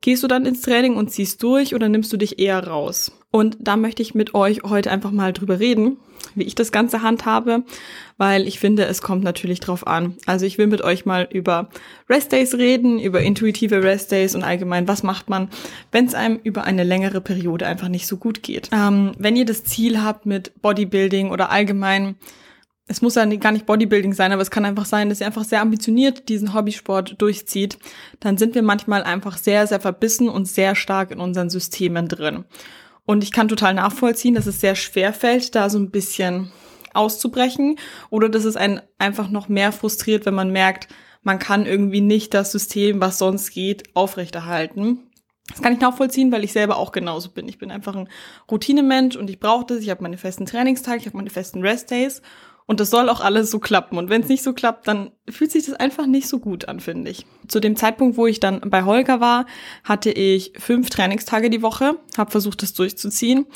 Gehst 0.00 0.22
du 0.22 0.28
dann 0.28 0.46
ins 0.46 0.62
Training 0.62 0.94
und 0.94 1.10
ziehst 1.10 1.42
durch 1.42 1.74
oder 1.74 1.88
nimmst 1.88 2.12
du 2.12 2.16
dich 2.16 2.38
eher 2.38 2.68
raus? 2.68 3.10
Und 3.32 3.56
da 3.58 3.76
möchte 3.76 4.02
ich 4.02 4.14
mit 4.14 4.34
euch 4.34 4.62
heute 4.62 4.92
einfach 4.92 5.10
mal 5.10 5.32
drüber 5.32 5.58
reden, 5.58 5.96
wie 6.34 6.44
ich 6.44 6.54
das 6.54 6.72
Ganze 6.72 7.02
handhabe, 7.02 7.64
weil 8.18 8.46
ich 8.46 8.58
finde, 8.58 8.84
es 8.84 9.02
kommt 9.02 9.24
natürlich 9.24 9.60
drauf 9.60 9.86
an. 9.86 10.16
Also 10.26 10.46
ich 10.46 10.58
will 10.58 10.66
mit 10.66 10.82
euch 10.82 11.06
mal 11.06 11.28
über 11.30 11.68
Restdays 12.08 12.54
reden, 12.54 12.98
über 12.98 13.20
intuitive 13.20 13.82
Restdays 13.82 14.34
und 14.34 14.42
allgemein, 14.42 14.88
was 14.88 15.02
macht 15.02 15.28
man, 15.28 15.48
wenn 15.90 16.06
es 16.06 16.14
einem 16.14 16.38
über 16.42 16.64
eine 16.64 16.84
längere 16.84 17.20
Periode 17.20 17.66
einfach 17.66 17.88
nicht 17.88 18.06
so 18.06 18.16
gut 18.16 18.42
geht. 18.42 18.70
Ähm, 18.72 19.12
wenn 19.18 19.36
ihr 19.36 19.44
das 19.44 19.64
Ziel 19.64 20.02
habt 20.02 20.26
mit 20.26 20.60
Bodybuilding 20.62 21.30
oder 21.30 21.50
allgemein 21.50 22.16
es 22.88 23.00
muss 23.00 23.14
ja 23.14 23.24
gar 23.24 23.52
nicht 23.52 23.66
Bodybuilding 23.66 24.12
sein, 24.12 24.32
aber 24.32 24.42
es 24.42 24.50
kann 24.50 24.64
einfach 24.64 24.84
sein, 24.84 25.08
dass 25.08 25.20
ihr 25.20 25.26
einfach 25.26 25.44
sehr 25.44 25.62
ambitioniert 25.62 26.28
diesen 26.28 26.52
Hobbysport 26.52 27.20
durchzieht, 27.20 27.78
dann 28.20 28.36
sind 28.36 28.54
wir 28.54 28.62
manchmal 28.62 29.02
einfach 29.02 29.38
sehr, 29.38 29.66
sehr 29.66 29.80
verbissen 29.80 30.28
und 30.28 30.46
sehr 30.46 30.74
stark 30.74 31.10
in 31.10 31.20
unseren 31.20 31.48
Systemen 31.48 32.08
drin. 32.08 32.44
Und 33.04 33.24
ich 33.24 33.32
kann 33.32 33.48
total 33.48 33.74
nachvollziehen, 33.74 34.34
dass 34.34 34.46
es 34.46 34.60
sehr 34.60 34.74
schwer 34.74 35.12
fällt, 35.12 35.54
da 35.54 35.68
so 35.68 35.78
ein 35.78 35.90
bisschen 35.90 36.52
auszubrechen 36.94 37.78
oder 38.10 38.28
dass 38.28 38.44
es 38.44 38.56
einen 38.56 38.80
einfach 38.98 39.28
noch 39.28 39.48
mehr 39.48 39.72
frustriert, 39.72 40.26
wenn 40.26 40.34
man 40.34 40.50
merkt, 40.50 40.88
man 41.22 41.38
kann 41.38 41.66
irgendwie 41.66 42.00
nicht 42.00 42.34
das 42.34 42.52
System, 42.52 43.00
was 43.00 43.18
sonst 43.18 43.50
geht, 43.50 43.94
aufrechterhalten. 43.94 45.10
Das 45.48 45.62
kann 45.62 45.72
ich 45.72 45.80
nachvollziehen, 45.80 46.32
weil 46.32 46.44
ich 46.44 46.52
selber 46.52 46.76
auch 46.76 46.92
genauso 46.92 47.30
bin. 47.30 47.48
Ich 47.48 47.58
bin 47.58 47.70
einfach 47.70 47.94
ein 47.96 48.08
Routinemensch 48.50 49.16
und 49.16 49.28
ich 49.28 49.40
brauche 49.40 49.66
das. 49.66 49.78
Ich 49.78 49.90
habe 49.90 50.02
meine 50.02 50.18
festen 50.18 50.46
Trainingstage, 50.46 50.98
ich 51.00 51.06
habe 51.06 51.16
meine 51.16 51.30
festen 51.30 51.62
Restdays 51.62 52.22
und 52.66 52.80
das 52.80 52.90
soll 52.90 53.08
auch 53.08 53.20
alles 53.20 53.50
so 53.50 53.58
klappen. 53.58 53.98
Und 53.98 54.10
wenn 54.10 54.22
es 54.22 54.28
nicht 54.28 54.42
so 54.42 54.52
klappt, 54.52 54.88
dann 54.88 55.10
fühlt 55.28 55.50
sich 55.50 55.66
das 55.66 55.74
einfach 55.74 56.06
nicht 56.06 56.28
so 56.28 56.38
gut 56.38 56.68
an, 56.68 56.80
finde 56.80 57.10
ich. 57.10 57.26
Zu 57.48 57.60
dem 57.60 57.76
Zeitpunkt, 57.76 58.16
wo 58.16 58.26
ich 58.26 58.40
dann 58.40 58.60
bei 58.60 58.84
Holger 58.84 59.20
war, 59.20 59.46
hatte 59.84 60.10
ich 60.10 60.52
fünf 60.58 60.90
Trainingstage 60.90 61.50
die 61.50 61.62
Woche, 61.62 61.96
habe 62.16 62.30
versucht, 62.30 62.62
das 62.62 62.74
durchzuziehen. 62.74 63.46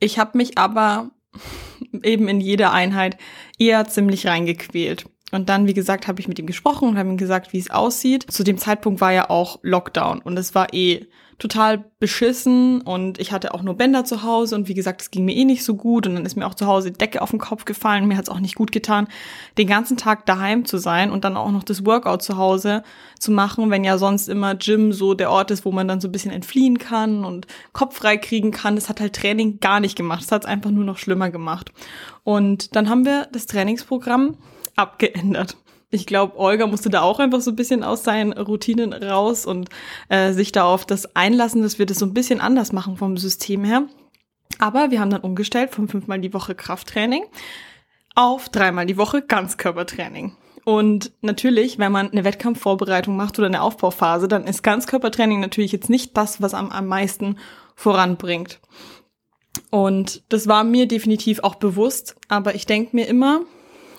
Ich 0.00 0.18
habe 0.18 0.38
mich 0.38 0.58
aber 0.58 1.10
eben 2.02 2.28
in 2.28 2.40
jeder 2.40 2.72
Einheit 2.72 3.16
eher 3.58 3.86
ziemlich 3.86 4.26
reingequält. 4.26 5.06
Und 5.34 5.48
dann, 5.48 5.66
wie 5.66 5.74
gesagt, 5.74 6.06
habe 6.06 6.20
ich 6.20 6.28
mit 6.28 6.38
ihm 6.38 6.46
gesprochen 6.46 6.88
und 6.88 6.98
habe 6.98 7.08
ihm 7.08 7.16
gesagt, 7.16 7.52
wie 7.52 7.58
es 7.58 7.70
aussieht. 7.70 8.30
Zu 8.30 8.44
dem 8.44 8.56
Zeitpunkt 8.56 9.00
war 9.00 9.12
ja 9.12 9.30
auch 9.30 9.58
Lockdown 9.62 10.20
und 10.20 10.36
es 10.38 10.54
war 10.54 10.72
eh 10.72 11.08
total 11.38 11.84
beschissen 11.98 12.80
und 12.80 13.18
ich 13.18 13.32
hatte 13.32 13.54
auch 13.54 13.62
nur 13.62 13.76
Bänder 13.76 14.04
zu 14.04 14.22
Hause 14.22 14.54
und 14.54 14.68
wie 14.68 14.74
gesagt, 14.74 15.02
es 15.02 15.10
ging 15.10 15.24
mir 15.24 15.34
eh 15.34 15.44
nicht 15.44 15.64
so 15.64 15.74
gut 15.74 16.06
und 16.06 16.14
dann 16.14 16.24
ist 16.24 16.36
mir 16.36 16.46
auch 16.46 16.54
zu 16.54 16.66
Hause 16.66 16.92
die 16.92 16.98
Decke 16.98 17.20
auf 17.20 17.30
den 17.30 17.40
Kopf 17.40 17.64
gefallen. 17.64 18.06
Mir 18.06 18.16
hat 18.16 18.24
es 18.24 18.28
auch 18.28 18.38
nicht 18.38 18.54
gut 18.54 18.70
getan, 18.70 19.08
den 19.58 19.66
ganzen 19.66 19.96
Tag 19.96 20.26
daheim 20.26 20.64
zu 20.64 20.78
sein 20.78 21.10
und 21.10 21.24
dann 21.24 21.36
auch 21.36 21.50
noch 21.50 21.64
das 21.64 21.84
Workout 21.84 22.22
zu 22.22 22.36
Hause 22.36 22.84
zu 23.18 23.32
machen, 23.32 23.70
wenn 23.70 23.82
ja 23.82 23.98
sonst 23.98 24.28
immer 24.28 24.54
Gym 24.54 24.92
so 24.92 25.14
der 25.14 25.32
Ort 25.32 25.50
ist, 25.50 25.64
wo 25.64 25.72
man 25.72 25.88
dann 25.88 26.00
so 26.00 26.06
ein 26.06 26.12
bisschen 26.12 26.30
entfliehen 26.30 26.78
kann 26.78 27.24
und 27.24 27.48
Kopf 27.72 27.96
frei 27.96 28.16
kriegen 28.16 28.52
kann. 28.52 28.76
Das 28.76 28.88
hat 28.88 29.00
halt 29.00 29.16
Training 29.16 29.58
gar 29.58 29.80
nicht 29.80 29.96
gemacht. 29.96 30.22
Das 30.22 30.30
hat 30.30 30.44
es 30.44 30.48
einfach 30.48 30.70
nur 30.70 30.84
noch 30.84 30.98
schlimmer 30.98 31.30
gemacht. 31.30 31.72
Und 32.22 32.76
dann 32.76 32.88
haben 32.88 33.04
wir 33.04 33.26
das 33.32 33.46
Trainingsprogramm 33.46 34.36
abgeändert 34.76 35.56
ich 35.94 36.06
glaube, 36.06 36.38
Olga 36.38 36.66
musste 36.66 36.90
da 36.90 37.02
auch 37.02 37.20
einfach 37.20 37.40
so 37.40 37.52
ein 37.52 37.56
bisschen 37.56 37.84
aus 37.84 38.02
seinen 38.02 38.32
Routinen 38.32 38.92
raus 38.92 39.46
und 39.46 39.68
äh, 40.08 40.32
sich 40.32 40.50
da 40.50 40.64
auf 40.64 40.84
das 40.84 41.14
einlassen, 41.14 41.62
dass 41.62 41.78
wir 41.78 41.86
das 41.86 41.98
so 41.98 42.06
ein 42.06 42.14
bisschen 42.14 42.40
anders 42.40 42.72
machen 42.72 42.96
vom 42.96 43.16
System 43.16 43.64
her. 43.64 43.84
Aber 44.58 44.90
wir 44.90 45.00
haben 45.00 45.10
dann 45.10 45.20
umgestellt 45.20 45.70
von 45.70 45.88
fünfmal 45.88 46.20
die 46.20 46.34
Woche 46.34 46.54
Krafttraining 46.54 47.24
auf 48.16 48.48
dreimal 48.48 48.86
die 48.86 48.96
Woche 48.96 49.22
Ganzkörpertraining. 49.22 50.36
Und 50.64 51.12
natürlich, 51.20 51.78
wenn 51.78 51.92
man 51.92 52.10
eine 52.10 52.24
Wettkampfvorbereitung 52.24 53.16
macht 53.16 53.38
oder 53.38 53.46
eine 53.46 53.62
Aufbauphase, 53.62 54.28
dann 54.28 54.46
ist 54.46 54.62
Ganzkörpertraining 54.62 55.40
natürlich 55.40 55.72
jetzt 55.72 55.90
nicht 55.90 56.16
das, 56.16 56.40
was 56.40 56.54
am, 56.54 56.70
am 56.70 56.86
meisten 56.86 57.38
voranbringt. 57.76 58.60
Und 59.70 60.22
das 60.28 60.48
war 60.48 60.64
mir 60.64 60.88
definitiv 60.88 61.40
auch 61.40 61.56
bewusst, 61.56 62.16
aber 62.28 62.54
ich 62.54 62.66
denke 62.66 62.96
mir 62.96 63.06
immer, 63.06 63.42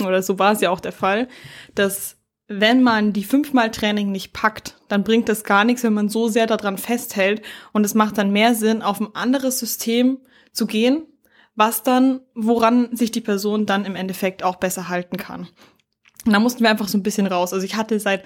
oder 0.05 0.21
so 0.23 0.39
war 0.39 0.53
es 0.53 0.61
ja 0.61 0.69
auch 0.69 0.79
der 0.79 0.91
Fall, 0.91 1.27
dass 1.73 2.17
wenn 2.47 2.83
man 2.83 3.11
die 3.11 3.23
fünfmal 3.23 3.71
Training 3.71 4.11
nicht 4.11 4.33
packt, 4.33 4.75
dann 4.87 5.03
bringt 5.03 5.29
das 5.29 5.43
gar 5.43 5.63
nichts, 5.63 5.83
wenn 5.83 5.93
man 5.93 6.09
so 6.09 6.27
sehr 6.27 6.45
daran 6.45 6.77
festhält. 6.77 7.41
Und 7.73 7.85
es 7.85 7.95
macht 7.95 8.17
dann 8.17 8.31
mehr 8.31 8.53
Sinn, 8.53 8.81
auf 8.81 9.01
ein 9.01 9.15
anderes 9.15 9.59
System 9.59 10.19
zu 10.51 10.67
gehen, 10.67 11.07
was 11.55 11.81
dann, 11.81 12.21
woran 12.35 12.95
sich 12.95 13.11
die 13.11 13.21
Person 13.21 13.65
dann 13.65 13.85
im 13.85 13.95
Endeffekt 13.95 14.43
auch 14.43 14.57
besser 14.57 14.89
halten 14.89 15.17
kann. 15.17 15.47
Und 16.25 16.33
da 16.33 16.39
mussten 16.39 16.63
wir 16.63 16.69
einfach 16.69 16.87
so 16.87 16.97
ein 16.97 17.03
bisschen 17.03 17.27
raus. 17.27 17.51
Also 17.51 17.65
ich 17.65 17.75
hatte 17.75 17.99
seit 17.99 18.23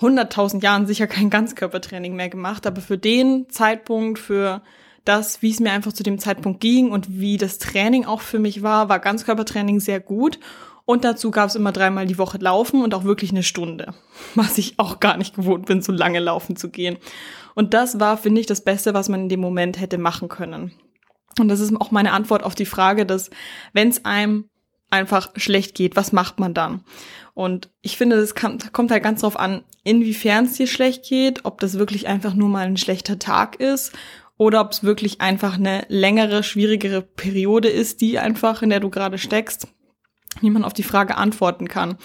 100.000 0.00 0.62
Jahren 0.62 0.86
sicher 0.86 1.06
kein 1.06 1.30
Ganzkörpertraining 1.30 2.14
mehr 2.14 2.28
gemacht, 2.28 2.66
aber 2.66 2.80
für 2.80 2.98
den 2.98 3.48
Zeitpunkt, 3.48 4.18
für 4.18 4.62
das, 5.04 5.40
wie 5.40 5.50
es 5.50 5.60
mir 5.60 5.72
einfach 5.72 5.92
zu 5.92 6.02
dem 6.02 6.18
Zeitpunkt 6.18 6.60
ging 6.60 6.90
und 6.90 7.20
wie 7.20 7.36
das 7.36 7.58
Training 7.58 8.04
auch 8.04 8.20
für 8.20 8.38
mich 8.38 8.62
war, 8.62 8.88
war 8.88 8.98
Ganzkörpertraining 8.98 9.80
sehr 9.80 10.00
gut. 10.00 10.38
Und 10.86 11.04
dazu 11.04 11.32
gab 11.32 11.48
es 11.48 11.56
immer 11.56 11.72
dreimal 11.72 12.06
die 12.06 12.16
Woche 12.16 12.38
Laufen 12.38 12.82
und 12.82 12.94
auch 12.94 13.04
wirklich 13.04 13.32
eine 13.32 13.42
Stunde, 13.42 13.92
was 14.34 14.56
ich 14.56 14.78
auch 14.78 15.00
gar 15.00 15.18
nicht 15.18 15.34
gewohnt 15.34 15.66
bin, 15.66 15.82
so 15.82 15.92
lange 15.92 16.20
laufen 16.20 16.56
zu 16.56 16.70
gehen. 16.70 16.96
Und 17.54 17.74
das 17.74 18.00
war, 18.00 18.16
finde 18.16 18.40
ich, 18.40 18.46
das 18.46 18.62
Beste, 18.62 18.94
was 18.94 19.08
man 19.08 19.22
in 19.22 19.28
dem 19.28 19.40
Moment 19.40 19.80
hätte 19.80 19.98
machen 19.98 20.28
können. 20.28 20.72
Und 21.38 21.48
das 21.48 21.60
ist 21.60 21.74
auch 21.78 21.90
meine 21.90 22.12
Antwort 22.12 22.44
auf 22.44 22.54
die 22.54 22.64
Frage, 22.64 23.04
dass 23.04 23.30
wenn 23.72 23.88
es 23.88 24.04
einem 24.04 24.48
einfach 24.88 25.30
schlecht 25.36 25.74
geht, 25.74 25.96
was 25.96 26.12
macht 26.12 26.38
man 26.38 26.54
dann? 26.54 26.84
Und 27.34 27.68
ich 27.82 27.96
finde, 27.96 28.16
das 28.16 28.34
kommt 28.34 28.90
halt 28.90 29.02
ganz 29.02 29.20
drauf 29.20 29.38
an, 29.38 29.64
inwiefern 29.82 30.46
es 30.46 30.54
dir 30.54 30.68
schlecht 30.68 31.04
geht, 31.04 31.44
ob 31.44 31.60
das 31.60 31.78
wirklich 31.78 32.06
einfach 32.06 32.34
nur 32.34 32.48
mal 32.48 32.66
ein 32.66 32.76
schlechter 32.76 33.18
Tag 33.18 33.56
ist 33.56 33.92
oder 34.38 34.60
ob 34.60 34.70
es 34.70 34.84
wirklich 34.84 35.20
einfach 35.20 35.58
eine 35.58 35.84
längere, 35.88 36.42
schwierigere 36.42 37.02
Periode 37.02 37.68
ist, 37.68 38.00
die 38.00 38.18
einfach, 38.18 38.62
in 38.62 38.70
der 38.70 38.80
du 38.80 38.88
gerade 38.88 39.18
steckst 39.18 39.68
wie 40.40 40.50
man 40.50 40.64
auf 40.64 40.72
die 40.72 40.82
Frage 40.82 41.16
antworten 41.16 41.68
kann. 41.68 41.96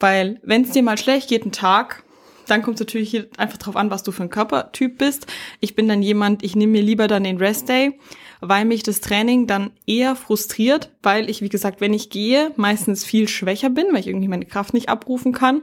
Weil 0.00 0.40
wenn 0.42 0.62
es 0.62 0.70
dir 0.70 0.82
mal 0.82 0.98
schlecht 0.98 1.28
geht, 1.28 1.44
ein 1.44 1.52
Tag, 1.52 2.04
dann 2.46 2.62
kommt 2.62 2.76
es 2.76 2.80
natürlich 2.80 3.28
einfach 3.38 3.58
drauf 3.58 3.76
an, 3.76 3.90
was 3.90 4.02
du 4.02 4.12
für 4.12 4.24
ein 4.24 4.30
Körpertyp 4.30 4.98
bist. 4.98 5.26
Ich 5.60 5.74
bin 5.74 5.88
dann 5.88 6.02
jemand, 6.02 6.42
ich 6.42 6.56
nehme 6.56 6.72
mir 6.72 6.82
lieber 6.82 7.08
dann 7.08 7.24
den 7.24 7.38
Rest 7.38 7.68
Day, 7.68 7.98
weil 8.40 8.64
mich 8.64 8.82
das 8.82 9.00
Training 9.00 9.46
dann 9.46 9.70
eher 9.86 10.16
frustriert, 10.16 10.90
weil 11.02 11.30
ich, 11.30 11.42
wie 11.42 11.48
gesagt, 11.48 11.80
wenn 11.80 11.94
ich 11.94 12.10
gehe, 12.10 12.52
meistens 12.56 13.04
viel 13.04 13.28
schwächer 13.28 13.70
bin, 13.70 13.86
weil 13.92 14.00
ich 14.00 14.08
irgendwie 14.08 14.28
meine 14.28 14.46
Kraft 14.46 14.74
nicht 14.74 14.88
abrufen 14.88 15.32
kann. 15.32 15.62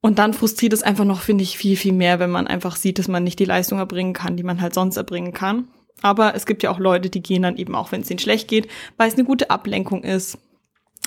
Und 0.00 0.18
dann 0.18 0.34
frustriert 0.34 0.72
es 0.72 0.82
einfach 0.82 1.04
noch, 1.04 1.22
finde 1.22 1.44
ich, 1.44 1.56
viel, 1.56 1.76
viel 1.76 1.92
mehr, 1.92 2.18
wenn 2.18 2.30
man 2.30 2.46
einfach 2.46 2.76
sieht, 2.76 2.98
dass 2.98 3.08
man 3.08 3.24
nicht 3.24 3.38
die 3.38 3.46
Leistung 3.46 3.78
erbringen 3.78 4.12
kann, 4.12 4.36
die 4.36 4.42
man 4.42 4.60
halt 4.60 4.74
sonst 4.74 4.96
erbringen 4.96 5.32
kann. 5.32 5.68
Aber 6.02 6.34
es 6.34 6.44
gibt 6.44 6.62
ja 6.62 6.70
auch 6.70 6.78
Leute, 6.78 7.08
die 7.08 7.22
gehen 7.22 7.42
dann 7.42 7.56
eben 7.56 7.74
auch, 7.74 7.92
wenn 7.92 8.02
es 8.02 8.10
ihnen 8.10 8.18
schlecht 8.18 8.48
geht, 8.48 8.68
weil 8.98 9.08
es 9.08 9.14
eine 9.14 9.24
gute 9.24 9.48
Ablenkung 9.50 10.02
ist, 10.02 10.38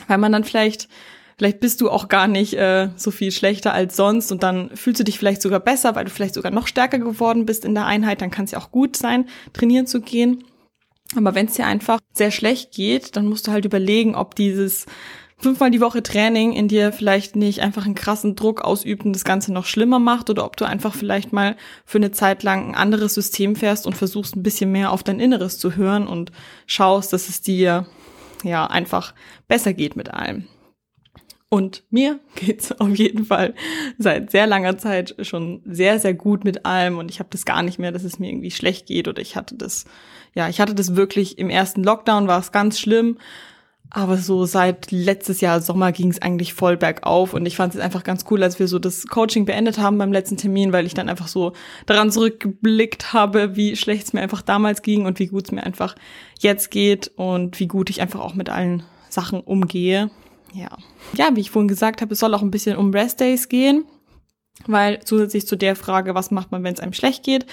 weil 0.08 0.18
man 0.18 0.32
dann 0.32 0.44
vielleicht, 0.44 0.88
vielleicht 1.38 1.60
bist 1.60 1.82
du 1.82 1.90
auch 1.90 2.08
gar 2.08 2.28
nicht 2.28 2.54
äh, 2.54 2.90
so 2.96 3.12
viel 3.12 3.32
schlechter 3.32 3.74
als 3.74 3.96
sonst 3.96 4.32
und 4.32 4.44
dann 4.44 4.76
fühlst 4.76 5.00
du 5.00 5.04
dich 5.04 5.18
vielleicht 5.18 5.42
sogar 5.42 5.60
besser, 5.60 5.96
weil 5.96 6.06
du 6.06 6.12
vielleicht 6.12 6.36
sogar 6.36 6.52
noch 6.52 6.68
stärker 6.68 7.00
geworden 7.00 7.46
bist 7.46 7.66
in 7.66 7.74
der 7.74 7.86
Einheit, 7.86 8.22
dann 8.22 8.32
kann 8.32 8.46
es 8.46 8.52
ja 8.52 8.60
auch 8.60 8.72
gut 8.72 8.96
sein, 8.96 9.26
trainieren 9.54 9.88
zu 9.88 10.02
gehen. 10.02 10.44
Aber 11.16 11.36
wenn 11.36 11.46
es 11.46 11.54
dir 11.54 11.66
einfach 11.66 12.00
sehr 12.14 12.32
schlecht 12.32 12.74
geht, 12.74 13.16
dann 13.16 13.28
musst 13.28 13.48
du 13.48 13.52
halt 13.52 13.66
überlegen, 13.66 14.16
ob 14.16 14.36
dieses 14.36 14.86
fünfmal 15.40 15.70
die 15.70 15.82
Woche 15.82 16.02
Training 16.02 16.54
in 16.54 16.68
dir 16.68 16.92
vielleicht 16.92 17.36
nicht 17.36 17.62
einfach 17.62 17.86
einen 17.86 17.96
krassen 17.96 18.36
Druck 18.36 18.62
ausübt 18.62 19.06
und 19.06 19.14
das 19.14 19.24
Ganze 19.24 19.54
noch 19.54 19.66
schlimmer 19.66 20.00
macht 20.00 20.30
oder 20.30 20.44
ob 20.44 20.58
du 20.58 20.66
einfach 20.66 20.96
vielleicht 20.96 21.32
mal 21.32 21.56
für 21.86 22.00
eine 22.00 22.12
Zeit 22.12 22.44
lang 22.44 22.70
ein 22.70 22.76
anderes 22.76 23.14
System 23.14 23.56
fährst 23.56 23.86
und 23.86 23.96
versuchst 23.96 24.36
ein 24.36 24.44
bisschen 24.44 24.72
mehr 24.72 24.92
auf 24.92 25.04
dein 25.04 25.20
Inneres 25.20 25.60
zu 25.60 25.76
hören 25.76 26.08
und 26.08 26.32
schaust, 26.66 27.14
dass 27.14 27.30
es 27.30 27.42
dir 27.42 27.86
ja 28.44 28.68
einfach 28.68 29.14
besser 29.48 29.74
geht 29.74 29.96
mit 29.96 30.14
allem. 30.14 30.48
Und 31.50 31.84
mir 31.90 32.20
geht's 32.36 32.72
auf 32.74 32.96
jeden 32.96 33.26
Fall 33.26 33.54
seit 33.98 34.32
sehr 34.32 34.48
langer 34.48 34.78
Zeit 34.78 35.16
schon 35.22 35.62
sehr, 35.66 36.00
sehr 36.00 36.14
gut 36.14 36.44
mit 36.44 36.66
allem 36.66 36.98
und 36.98 37.10
ich 37.10 37.20
habe 37.20 37.30
das 37.32 37.46
gar 37.46 37.64
nicht 37.64 37.80
mehr, 37.80 37.92
dass 37.92 38.04
es 38.04 38.20
mir 38.20 38.30
irgendwie 38.30 38.52
schlecht 38.52 38.88
geht 38.88 39.08
oder 39.08 39.22
ich 39.22 39.36
hatte 39.36 39.56
das, 39.56 39.86
ja, 40.36 40.50
ich 40.50 40.60
hatte 40.60 40.76
das 40.76 40.96
wirklich 40.96 41.38
im 41.38 41.50
ersten 41.50 41.84
Lockdown, 41.84 42.28
war 42.28 42.40
es 42.40 42.52
ganz 42.52 42.80
schlimm, 42.80 43.18
aber 43.90 44.18
so 44.18 44.46
seit 44.46 44.92
letztes 44.92 45.42
Jahr 45.42 45.62
Sommer 45.62 45.92
ging 45.92 46.10
es 46.10 46.22
eigentlich 46.22 46.54
voll 46.54 46.78
bergauf 46.78 47.34
und 47.34 47.46
ich 47.46 47.56
fand 47.56 47.74
es 47.74 47.80
einfach 47.80 48.04
ganz 48.04 48.26
cool, 48.30 48.44
als 48.44 48.60
wir 48.60 48.68
so 48.68 48.80
das 48.80 49.08
Coaching 49.08 49.46
beendet 49.46 49.78
haben 49.78 49.98
beim 49.98 50.12
letzten 50.12 50.38
Termin, 50.38 50.74
weil 50.74 50.86
ich 50.86 50.94
dann 50.94 51.10
einfach 51.10 51.28
so 51.28 51.54
daran 51.86 52.12
zurückgeblickt 52.12 53.14
habe, 53.14 53.56
wie 53.56 53.76
schlecht 53.76 54.08
es 54.08 54.14
mir 54.14 54.22
einfach 54.22 54.42
damals 54.42 54.82
ging 54.82 55.06
und 55.06 55.20
wie 55.20 55.28
gut 55.28 55.46
es 55.46 55.52
mir 55.52 55.64
einfach 55.64 55.96
jetzt 56.40 56.70
geht 56.70 57.12
und 57.16 57.60
wie 57.60 57.68
gut 57.68 57.90
ich 57.90 58.02
einfach 58.02 58.20
auch 58.20 58.34
mit 58.34 58.50
allen 58.50 58.84
Sachen 59.10 59.40
umgehe. 59.40 60.12
Ja. 60.54 60.78
Ja, 61.14 61.30
wie 61.34 61.42
ich 61.42 61.52
vorhin 61.52 61.68
gesagt 61.68 62.02
habe, 62.02 62.14
es 62.14 62.20
soll 62.20 62.34
auch 62.34 62.42
ein 62.42 62.52
bisschen 62.52 62.78
um 62.78 62.92
Rest 62.92 63.20
Days 63.20 63.48
gehen, 63.48 63.86
weil 64.66 65.00
zusätzlich 65.04 65.48
zu 65.48 65.56
der 65.56 65.76
Frage, 65.76 66.14
was 66.14 66.32
macht 66.32 66.52
man, 66.52 66.64
wenn 66.64 66.74
es 66.74 66.80
einem 66.80 66.94
schlecht 66.94 67.24
geht, 67.24 67.46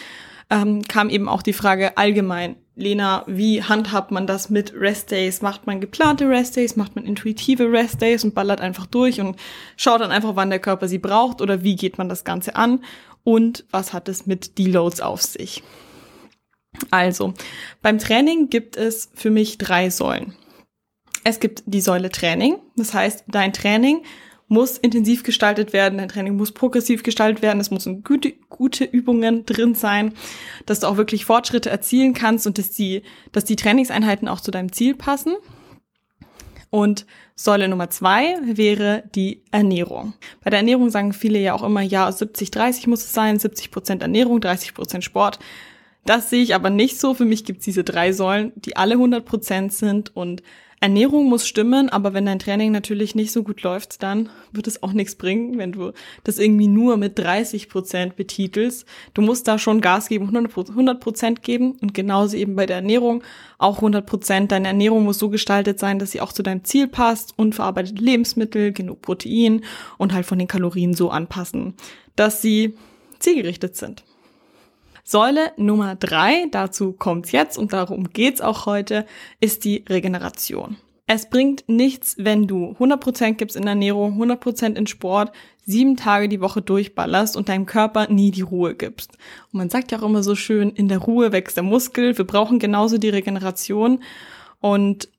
ähm, 0.51 0.83
kam 0.83 1.11
eben 1.11 1.29
auch 1.29 1.43
die 1.43 1.53
Frage 1.53 1.97
allgemein, 1.97 2.57
Lena, 2.77 3.23
wie 3.29 3.63
handhabt 3.63 4.11
man 4.11 4.27
das 4.27 4.51
mit 4.51 4.75
Rest 4.75 5.13
Days? 5.13 5.43
Macht 5.43 5.67
man 5.67 5.81
geplante 5.81 6.29
Rest 6.29 6.57
Days? 6.57 6.75
Macht 6.75 6.97
man 6.97 7.05
intuitive 7.05 7.71
Rest 7.71 8.03
Days 8.03 8.25
und 8.25 8.35
ballert 8.35 8.61
einfach 8.61 8.87
durch 8.87 9.21
und 9.21 9.37
schaut 9.77 10.01
dann 10.01 10.11
einfach, 10.11 10.35
wann 10.35 10.51
der 10.51 10.59
Körper 10.59 10.89
sie 10.89 10.99
braucht? 10.99 11.41
Oder 11.41 11.63
wie 11.63 11.77
geht 11.77 11.99
man 11.99 12.09
das 12.09 12.25
Ganze 12.25 12.57
an? 12.57 12.83
Und 13.23 13.65
was 13.71 13.93
hat 13.93 14.09
es 14.09 14.27
mit 14.27 14.59
Deloads 14.59 15.01
auf 15.01 15.23
sich? 15.23 15.63
Also, 16.91 17.35
beim 17.81 17.99
Training 17.99 18.51
gibt 18.51 18.77
es 18.77 19.11
für 19.15 19.31
mich 19.31 19.59
drei 19.59 19.91
Säulen. 19.91 20.35
Es 21.23 21.39
gibt 21.39 21.63
die 21.67 21.81
Säule 21.81 22.11
Training. 22.11 22.59
Das 22.77 22.93
heißt, 22.93 23.25
dein 23.29 23.53
Training 23.53 24.03
muss 24.49 24.79
intensiv 24.79 25.23
gestaltet 25.23 25.73
werden, 25.73 25.99
dein 25.99 26.09
Training 26.09 26.37
muss 26.37 26.53
progressiv 26.53 27.03
gestaltet 27.03 27.43
werden, 27.43 27.61
es 27.61 27.71
müssen 27.71 28.05
gute, 28.05 28.33
gute 28.49 28.85
Übungen 28.85 29.47
drin 29.47 29.75
sein, 29.75 30.13
dass 30.67 30.81
du 30.81 30.87
auch 30.87 30.97
wirklich 30.97 31.25
Fortschritte 31.25 31.71
erzielen 31.71 32.15
kannst 32.15 32.47
und 32.47 32.59
dass 32.59 32.71
die, 32.71 33.03
dass 33.33 33.45
die 33.45 33.57
Trainingseinheiten 33.57 34.29
auch 34.29 34.41
zu 34.41 34.51
deinem 34.51 34.73
Ziel 34.73 34.95
passen. 34.95 35.35
Und 36.71 37.07
Säule 37.37 37.69
Nummer 37.69 37.89
zwei 37.89 38.37
wäre 38.43 39.05
die 39.15 39.45
Ernährung. 39.51 40.15
Bei 40.43 40.51
der 40.51 40.59
Ernährung 40.59 40.91
sagen 40.91 41.13
viele 41.13 41.39
ja 41.39 41.55
auch 41.55 41.63
immer, 41.63 41.83
ja, 41.83 42.11
70, 42.11 42.51
30 42.51 42.87
muss 42.87 43.05
es 43.05 43.13
sein, 43.13 43.39
70 43.39 43.71
Prozent 43.71 44.03
Ernährung, 44.03 44.41
30 44.41 44.75
Prozent 44.75 45.05
Sport. 45.05 45.39
Das 46.05 46.31
sehe 46.31 46.43
ich 46.43 46.55
aber 46.55 46.71
nicht 46.71 47.01
so. 47.01 47.15
Für 47.15 47.25
mich 47.25 47.45
gibt 47.45 47.61
es 47.61 47.65
diese 47.65 47.85
drei 47.85 48.13
Säulen, 48.13 48.53
die 48.57 48.77
alle 48.77 48.95
100 48.95 49.25
Prozent 49.25 49.73
sind 49.73 50.15
und 50.17 50.43
Ernährung 50.85 51.31
muss 51.31 51.49
stimmen, 51.49 51.89
aber 51.89 52.13
wenn 52.13 52.27
dein 52.27 52.39
Training 52.39 52.71
natürlich 52.71 53.15
nicht 53.15 53.33
so 53.33 53.43
gut 53.43 53.63
läuft, 53.63 54.03
dann 54.03 54.29
wird 54.53 54.67
es 54.67 54.83
auch 54.83 54.93
nichts 54.93 55.15
bringen, 55.15 55.57
wenn 55.57 55.73
du 55.73 55.93
das 56.25 56.39
irgendwie 56.39 56.69
nur 56.69 56.99
mit 56.99 57.19
30 57.19 57.71
Prozent 57.71 58.17
betitelst. 58.17 58.85
Du 59.15 59.23
musst 59.23 59.49
da 59.49 59.59
schon 59.59 59.81
Gas 59.81 60.09
geben, 60.09 60.27
100 60.27 61.01
Prozent 61.01 61.43
geben 61.43 61.79
und 61.81 61.95
genauso 61.95 62.37
eben 62.37 62.55
bei 62.55 62.67
der 62.67 62.77
Ernährung 62.77 63.23
auch 63.57 63.77
100 63.77 64.05
Prozent. 64.05 64.53
Deine 64.53 64.69
Ernährung 64.69 65.05
muss 65.05 65.19
so 65.19 65.31
gestaltet 65.31 65.79
sein, 65.79 65.99
dass 65.99 66.11
sie 66.11 66.21
auch 66.21 66.33
zu 66.33 66.43
deinem 66.43 66.65
Ziel 66.65 66.87
passt, 66.87 67.33
unverarbeitete 67.39 68.05
Lebensmittel, 68.05 68.73
genug 68.73 69.01
Protein 69.01 69.65
und 69.97 70.13
halt 70.13 70.27
von 70.27 70.39
den 70.39 70.49
Kalorien 70.49 70.93
so 70.93 71.09
anpassen, 71.09 71.73
dass 72.15 72.43
sie 72.43 72.75
zielgerichtet 73.21 73.75
sind. 73.75 74.05
Säule 75.07 75.53
Nummer 75.59 75.97
drei, 75.97 76.47
dazu 76.51 76.93
kommt's 76.93 77.31
jetzt 77.31 77.59
und 77.59 77.75
darum 77.75 78.09
geht's 78.11 78.41
auch 78.41 78.65
heute, 78.65 79.05
ist 79.39 79.65
die 79.65 79.85
Regeneration. 79.87 80.79
Es 81.07 81.29
bringt 81.29 81.65
nichts, 81.69 82.17
wenn 82.19 82.47
du 82.47 82.75
100% 82.79 83.35
gibst 83.35 83.57
in 83.57 83.67
Ernährung, 83.67 84.21
100% 84.21 84.77
in 84.77 84.87
Sport, 84.87 85.33
sieben 85.67 85.99
Tage 85.99 86.31
die 86.31 86.41
Woche 86.41 86.63
durchballerst 86.63 87.37
und 87.37 87.51
deinem 87.51 87.67
Körper 87.67 88.11
nie 88.11 88.31
die 88.31 88.41
Ruhe 88.41 88.75
gibst. 88.75 89.13
Und 89.53 89.59
man 89.59 89.69
sagt 89.69 89.93
ja 89.93 89.99
auch 89.99 90.05
immer 90.05 90.23
so 90.23 90.35
schön, 90.35 90.71
in 90.71 90.89
der 90.89 90.99
Ruhe 90.99 91.33
wächst 91.33 91.59
der 91.59 91.65
Muskel. 91.65 92.17
Wir 92.17 92.27
brauchen 92.27 92.59
genauso 92.59 92.97
die 92.97 93.11
Regeneration. 93.11 94.03
Und 94.61 95.11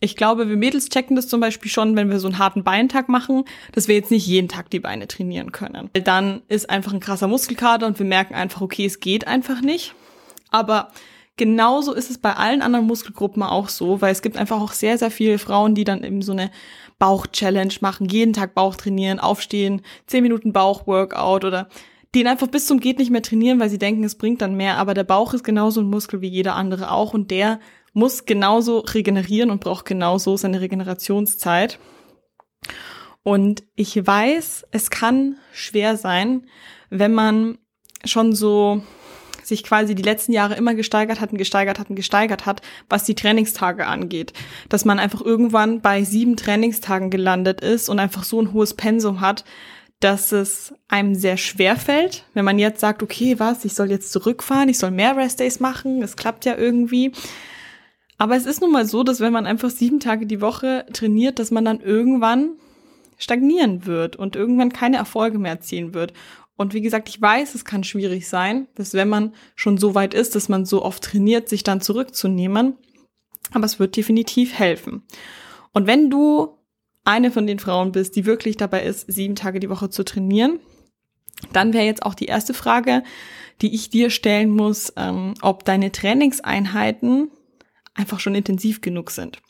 ich 0.00 0.14
glaube, 0.14 0.48
wir 0.48 0.56
Mädels 0.56 0.88
checken 0.88 1.16
das 1.16 1.28
zum 1.28 1.40
Beispiel 1.40 1.70
schon, 1.70 1.96
wenn 1.96 2.08
wir 2.08 2.20
so 2.20 2.28
einen 2.28 2.38
harten 2.38 2.62
Beintag 2.62 3.08
machen, 3.08 3.44
dass 3.72 3.88
wir 3.88 3.96
jetzt 3.96 4.10
nicht 4.10 4.26
jeden 4.26 4.48
Tag 4.48 4.70
die 4.70 4.78
Beine 4.78 5.08
trainieren 5.08 5.50
können. 5.50 5.90
Dann 6.04 6.42
ist 6.48 6.70
einfach 6.70 6.92
ein 6.92 7.00
krasser 7.00 7.26
Muskelkater 7.26 7.86
und 7.86 7.98
wir 7.98 8.06
merken 8.06 8.34
einfach, 8.34 8.60
okay, 8.60 8.86
es 8.86 9.00
geht 9.00 9.26
einfach 9.26 9.60
nicht. 9.60 9.94
Aber 10.50 10.92
genauso 11.36 11.92
ist 11.94 12.10
es 12.10 12.18
bei 12.18 12.34
allen 12.34 12.62
anderen 12.62 12.86
Muskelgruppen 12.86 13.42
auch 13.42 13.68
so, 13.68 14.00
weil 14.00 14.12
es 14.12 14.22
gibt 14.22 14.36
einfach 14.36 14.60
auch 14.60 14.72
sehr, 14.72 14.98
sehr 14.98 15.10
viele 15.10 15.38
Frauen, 15.38 15.74
die 15.74 15.84
dann 15.84 16.04
eben 16.04 16.22
so 16.22 16.32
eine 16.32 16.50
Bauch-Challenge 17.00 17.74
machen, 17.80 18.08
jeden 18.08 18.32
Tag 18.32 18.54
Bauch 18.54 18.76
trainieren, 18.76 19.18
aufstehen, 19.18 19.82
zehn 20.06 20.22
Minuten 20.22 20.52
Bauch-Workout 20.52 21.44
oder 21.44 21.68
den 22.14 22.26
einfach 22.26 22.46
bis 22.46 22.66
zum 22.66 22.80
geht 22.80 22.98
nicht 22.98 23.10
mehr 23.10 23.22
trainieren, 23.22 23.60
weil 23.60 23.68
sie 23.68 23.78
denken, 23.78 24.02
es 24.04 24.16
bringt 24.16 24.40
dann 24.40 24.56
mehr. 24.56 24.78
Aber 24.78 24.94
der 24.94 25.04
Bauch 25.04 25.34
ist 25.34 25.44
genauso 25.44 25.80
ein 25.80 25.90
Muskel 25.90 26.20
wie 26.20 26.28
jeder 26.28 26.54
andere 26.54 26.90
auch 26.90 27.14
und 27.14 27.30
der 27.30 27.60
muss 27.92 28.24
genauso 28.24 28.78
regenerieren 28.80 29.50
und 29.50 29.60
braucht 29.60 29.84
genauso 29.84 30.36
seine 30.36 30.60
Regenerationszeit. 30.60 31.78
Und 33.22 33.64
ich 33.74 33.94
weiß, 34.06 34.66
es 34.70 34.90
kann 34.90 35.36
schwer 35.52 35.96
sein, 35.96 36.46
wenn 36.90 37.12
man 37.12 37.58
schon 38.04 38.34
so 38.34 38.82
sich 39.42 39.64
quasi 39.64 39.94
die 39.94 40.02
letzten 40.02 40.32
Jahre 40.32 40.54
immer 40.54 40.74
gesteigert 40.74 41.20
hat 41.20 41.32
und 41.32 41.38
gesteigert 41.38 41.78
hat 41.78 41.90
und 41.90 41.96
gesteigert 41.96 42.46
hat, 42.46 42.60
was 42.88 43.04
die 43.04 43.14
Trainingstage 43.14 43.86
angeht. 43.86 44.32
Dass 44.68 44.84
man 44.84 44.98
einfach 44.98 45.22
irgendwann 45.22 45.80
bei 45.80 46.04
sieben 46.04 46.36
Trainingstagen 46.36 47.10
gelandet 47.10 47.62
ist 47.62 47.88
und 47.88 47.98
einfach 47.98 48.24
so 48.24 48.40
ein 48.40 48.52
hohes 48.52 48.74
Pensum 48.74 49.20
hat, 49.20 49.44
dass 50.00 50.30
es 50.30 50.74
einem 50.86 51.14
sehr 51.14 51.36
schwer 51.36 51.76
fällt, 51.76 52.24
wenn 52.32 52.44
man 52.44 52.58
jetzt 52.58 52.80
sagt, 52.80 53.02
okay, 53.02 53.40
was, 53.40 53.64
ich 53.64 53.74
soll 53.74 53.90
jetzt 53.90 54.12
zurückfahren, 54.12 54.68
ich 54.68 54.78
soll 54.78 54.92
mehr 54.92 55.16
Restdays 55.16 55.58
machen, 55.58 56.02
es 56.02 56.16
klappt 56.16 56.44
ja 56.44 56.56
irgendwie. 56.56 57.12
Aber 58.18 58.36
es 58.36 58.46
ist 58.46 58.60
nun 58.60 58.72
mal 58.72 58.84
so, 58.84 59.04
dass 59.04 59.20
wenn 59.20 59.32
man 59.32 59.46
einfach 59.46 59.70
sieben 59.70 60.00
Tage 60.00 60.26
die 60.26 60.40
Woche 60.40 60.84
trainiert, 60.92 61.38
dass 61.38 61.52
man 61.52 61.64
dann 61.64 61.80
irgendwann 61.80 62.50
stagnieren 63.16 63.86
wird 63.86 64.16
und 64.16 64.36
irgendwann 64.36 64.72
keine 64.72 64.96
Erfolge 64.96 65.38
mehr 65.38 65.52
erzielen 65.52 65.94
wird. 65.94 66.12
Und 66.56 66.74
wie 66.74 66.80
gesagt, 66.80 67.08
ich 67.08 67.22
weiß, 67.22 67.54
es 67.54 67.64
kann 67.64 67.84
schwierig 67.84 68.28
sein, 68.28 68.66
dass 68.74 68.94
wenn 68.94 69.08
man 69.08 69.32
schon 69.54 69.78
so 69.78 69.94
weit 69.94 70.14
ist, 70.14 70.34
dass 70.34 70.48
man 70.48 70.64
so 70.64 70.84
oft 70.84 71.02
trainiert, 71.04 71.48
sich 71.48 71.62
dann 71.62 71.80
zurückzunehmen. 71.80 72.74
Aber 73.52 73.64
es 73.64 73.78
wird 73.78 73.96
definitiv 73.96 74.58
helfen. 74.58 75.04
Und 75.72 75.86
wenn 75.86 76.10
du 76.10 76.58
eine 77.04 77.30
von 77.30 77.46
den 77.46 77.60
Frauen 77.60 77.92
bist, 77.92 78.16
die 78.16 78.26
wirklich 78.26 78.56
dabei 78.56 78.82
ist, 78.82 79.10
sieben 79.10 79.36
Tage 79.36 79.60
die 79.60 79.70
Woche 79.70 79.90
zu 79.90 80.04
trainieren, 80.04 80.58
dann 81.52 81.72
wäre 81.72 81.84
jetzt 81.84 82.02
auch 82.02 82.14
die 82.14 82.26
erste 82.26 82.52
Frage, 82.52 83.04
die 83.62 83.74
ich 83.74 83.90
dir 83.90 84.10
stellen 84.10 84.50
muss, 84.50 84.92
ähm, 84.96 85.34
ob 85.40 85.64
deine 85.64 85.92
Trainingseinheiten 85.92 87.30
einfach 87.98 88.20
schon 88.20 88.34
intensiv 88.34 88.80
genug 88.80 89.10
sind. 89.10 89.40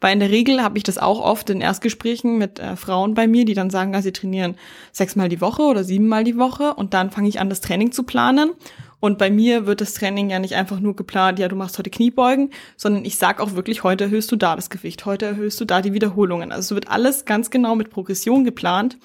Weil 0.00 0.12
in 0.12 0.20
der 0.20 0.30
Regel 0.30 0.62
habe 0.62 0.76
ich 0.76 0.84
das 0.84 0.98
auch 0.98 1.20
oft 1.20 1.48
in 1.50 1.60
Erstgesprächen 1.60 2.36
mit 2.36 2.58
äh, 2.58 2.76
Frauen 2.76 3.14
bei 3.14 3.26
mir, 3.26 3.44
die 3.44 3.54
dann 3.54 3.70
sagen, 3.70 3.94
ja, 3.94 4.02
sie 4.02 4.12
trainieren 4.12 4.56
sechsmal 4.92 5.28
die 5.28 5.40
Woche 5.40 5.62
oder 5.62 5.84
siebenmal 5.84 6.24
die 6.24 6.36
Woche 6.36 6.74
und 6.74 6.92
dann 6.92 7.10
fange 7.10 7.28
ich 7.28 7.40
an, 7.40 7.48
das 7.48 7.60
Training 7.60 7.92
zu 7.92 8.02
planen. 8.02 8.52
Und 9.00 9.18
bei 9.18 9.30
mir 9.30 9.66
wird 9.66 9.80
das 9.80 9.94
Training 9.94 10.30
ja 10.30 10.38
nicht 10.38 10.54
einfach 10.54 10.80
nur 10.80 10.96
geplant, 10.96 11.38
ja, 11.38 11.48
du 11.48 11.56
machst 11.56 11.78
heute 11.78 11.90
Kniebeugen, 11.90 12.50
sondern 12.76 13.04
ich 13.04 13.16
sag 13.16 13.40
auch 13.40 13.54
wirklich, 13.54 13.84
heute 13.84 14.04
erhöhst 14.04 14.32
du 14.32 14.36
da 14.36 14.56
das 14.56 14.70
Gewicht, 14.70 15.04
heute 15.04 15.26
erhöhst 15.26 15.60
du 15.60 15.64
da 15.64 15.82
die 15.82 15.92
Wiederholungen. 15.92 16.52
Also 16.52 16.60
es 16.60 16.74
wird 16.74 16.90
alles 16.90 17.24
ganz 17.24 17.50
genau 17.50 17.76
mit 17.76 17.90
Progression 17.90 18.44
geplant. 18.44 18.96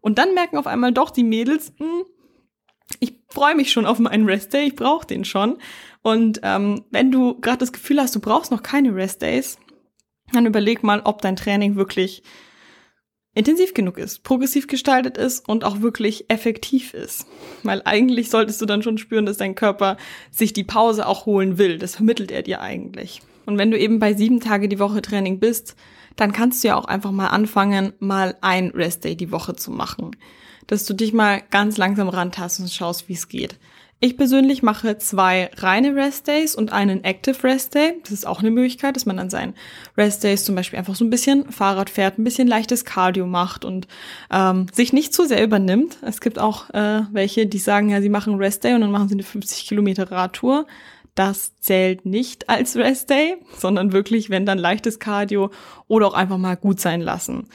Und 0.00 0.18
dann 0.18 0.34
merken 0.34 0.56
auf 0.56 0.66
einmal 0.66 0.92
doch 0.92 1.10
die 1.10 1.22
Mädels, 1.22 1.72
mh, 1.78 1.86
hm, 1.86 2.04
ich 3.00 3.14
freue 3.28 3.54
mich 3.54 3.72
schon 3.72 3.86
auf 3.86 3.98
meinen 3.98 4.26
Rest-Day, 4.26 4.66
ich 4.66 4.76
brauche 4.76 5.06
den 5.06 5.24
schon. 5.24 5.58
Und 6.02 6.40
ähm, 6.42 6.84
wenn 6.90 7.12
du 7.12 7.40
gerade 7.40 7.58
das 7.58 7.72
Gefühl 7.72 8.00
hast, 8.00 8.14
du 8.14 8.20
brauchst 8.20 8.50
noch 8.50 8.62
keine 8.62 8.94
Rest-Days, 8.94 9.58
dann 10.32 10.46
überleg 10.46 10.82
mal, 10.82 11.02
ob 11.04 11.22
dein 11.22 11.36
Training 11.36 11.76
wirklich 11.76 12.22
intensiv 13.34 13.72
genug 13.72 13.98
ist, 13.98 14.22
progressiv 14.24 14.66
gestaltet 14.66 15.16
ist 15.16 15.48
und 15.48 15.64
auch 15.64 15.80
wirklich 15.80 16.28
effektiv 16.28 16.92
ist. 16.92 17.26
Weil 17.62 17.82
eigentlich 17.84 18.30
solltest 18.30 18.60
du 18.60 18.66
dann 18.66 18.82
schon 18.82 18.98
spüren, 18.98 19.26
dass 19.26 19.38
dein 19.38 19.54
Körper 19.54 19.96
sich 20.30 20.52
die 20.52 20.64
Pause 20.64 21.06
auch 21.06 21.24
holen 21.24 21.56
will. 21.56 21.78
Das 21.78 21.96
vermittelt 21.96 22.30
er 22.30 22.42
dir 22.42 22.60
eigentlich. 22.60 23.22
Und 23.46 23.58
wenn 23.58 23.70
du 23.70 23.78
eben 23.78 23.98
bei 23.98 24.14
sieben 24.14 24.40
Tage 24.40 24.68
die 24.68 24.78
Woche 24.78 25.02
Training 25.02 25.40
bist, 25.40 25.76
dann 26.16 26.32
kannst 26.32 26.62
du 26.62 26.68
ja 26.68 26.76
auch 26.76 26.84
einfach 26.84 27.10
mal 27.10 27.28
anfangen, 27.28 27.94
mal 27.98 28.36
ein 28.42 28.68
Restday 28.68 29.16
die 29.16 29.32
Woche 29.32 29.56
zu 29.56 29.70
machen. 29.70 30.14
Dass 30.66 30.84
du 30.84 30.94
dich 30.94 31.12
mal 31.12 31.42
ganz 31.50 31.78
langsam 31.78 32.08
rantast 32.08 32.60
und 32.60 32.70
schaust, 32.70 33.08
wie 33.08 33.14
es 33.14 33.28
geht. 33.28 33.58
Ich 34.04 34.16
persönlich 34.16 34.64
mache 34.64 34.98
zwei 34.98 35.48
reine 35.58 35.94
Rest 35.94 36.26
Days 36.26 36.56
und 36.56 36.72
einen 36.72 37.04
Active 37.04 37.40
Rest 37.44 37.76
Day. 37.76 38.00
Das 38.02 38.10
ist 38.10 38.26
auch 38.26 38.40
eine 38.40 38.50
Möglichkeit, 38.50 38.96
dass 38.96 39.06
man 39.06 39.20
an 39.20 39.30
seinen 39.30 39.54
Rest 39.96 40.24
Days 40.24 40.44
zum 40.44 40.56
Beispiel 40.56 40.80
einfach 40.80 40.96
so 40.96 41.04
ein 41.04 41.10
bisschen 41.10 41.52
Fahrrad 41.52 41.88
fährt, 41.88 42.18
ein 42.18 42.24
bisschen 42.24 42.48
leichtes 42.48 42.84
Cardio 42.84 43.28
macht 43.28 43.64
und 43.64 43.86
ähm, 44.32 44.66
sich 44.72 44.92
nicht 44.92 45.14
zu 45.14 45.24
sehr 45.24 45.44
übernimmt. 45.44 45.98
Es 46.02 46.20
gibt 46.20 46.40
auch 46.40 46.68
äh, 46.70 47.02
welche, 47.12 47.46
die 47.46 47.58
sagen, 47.60 47.90
ja, 47.90 48.02
sie 48.02 48.08
machen 48.08 48.34
Rest 48.34 48.64
Day 48.64 48.74
und 48.74 48.80
dann 48.80 48.90
machen 48.90 49.06
sie 49.06 49.14
eine 49.14 49.22
50 49.22 49.68
Kilometer 49.68 50.10
Radtour. 50.10 50.66
Das 51.14 51.56
zählt 51.60 52.04
nicht 52.04 52.50
als 52.50 52.74
Rest 52.74 53.08
Day, 53.08 53.36
sondern 53.56 53.92
wirklich, 53.92 54.30
wenn 54.30 54.44
dann 54.44 54.58
leichtes 54.58 54.98
Cardio 54.98 55.52
oder 55.86 56.08
auch 56.08 56.14
einfach 56.14 56.38
mal 56.38 56.56
gut 56.56 56.80
sein 56.80 57.02
lassen 57.02 57.46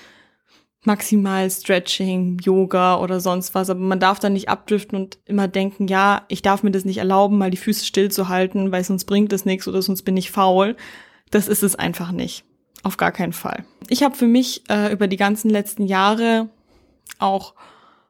maximal 0.83 1.49
Stretching, 1.49 2.39
Yoga 2.39 2.99
oder 2.99 3.19
sonst 3.19 3.55
was, 3.55 3.69
aber 3.69 3.79
man 3.79 3.99
darf 3.99 4.19
dann 4.19 4.33
nicht 4.33 4.49
abdriften 4.49 4.97
und 4.97 5.17
immer 5.25 5.47
denken, 5.47 5.87
ja, 5.87 6.23
ich 6.29 6.41
darf 6.41 6.63
mir 6.63 6.71
das 6.71 6.85
nicht 6.85 6.97
erlauben, 6.97 7.37
mal 7.37 7.51
die 7.51 7.57
Füße 7.57 7.85
still 7.85 8.09
zu 8.09 8.29
halten, 8.29 8.71
weil 8.71 8.83
sonst 8.83 9.05
bringt 9.05 9.33
es 9.33 9.45
nichts 9.45 9.67
oder 9.67 9.81
sonst 9.81 10.03
bin 10.03 10.17
ich 10.17 10.31
faul. 10.31 10.75
Das 11.29 11.47
ist 11.47 11.63
es 11.63 11.75
einfach 11.75 12.11
nicht. 12.11 12.45
Auf 12.83 12.97
gar 12.97 13.11
keinen 13.11 13.33
Fall. 13.33 13.65
Ich 13.89 14.03
habe 14.03 14.15
für 14.15 14.27
mich 14.27 14.63
äh, 14.69 14.93
über 14.93 15.07
die 15.07 15.17
ganzen 15.17 15.49
letzten 15.49 15.83
Jahre 15.83 16.49
auch 17.19 17.53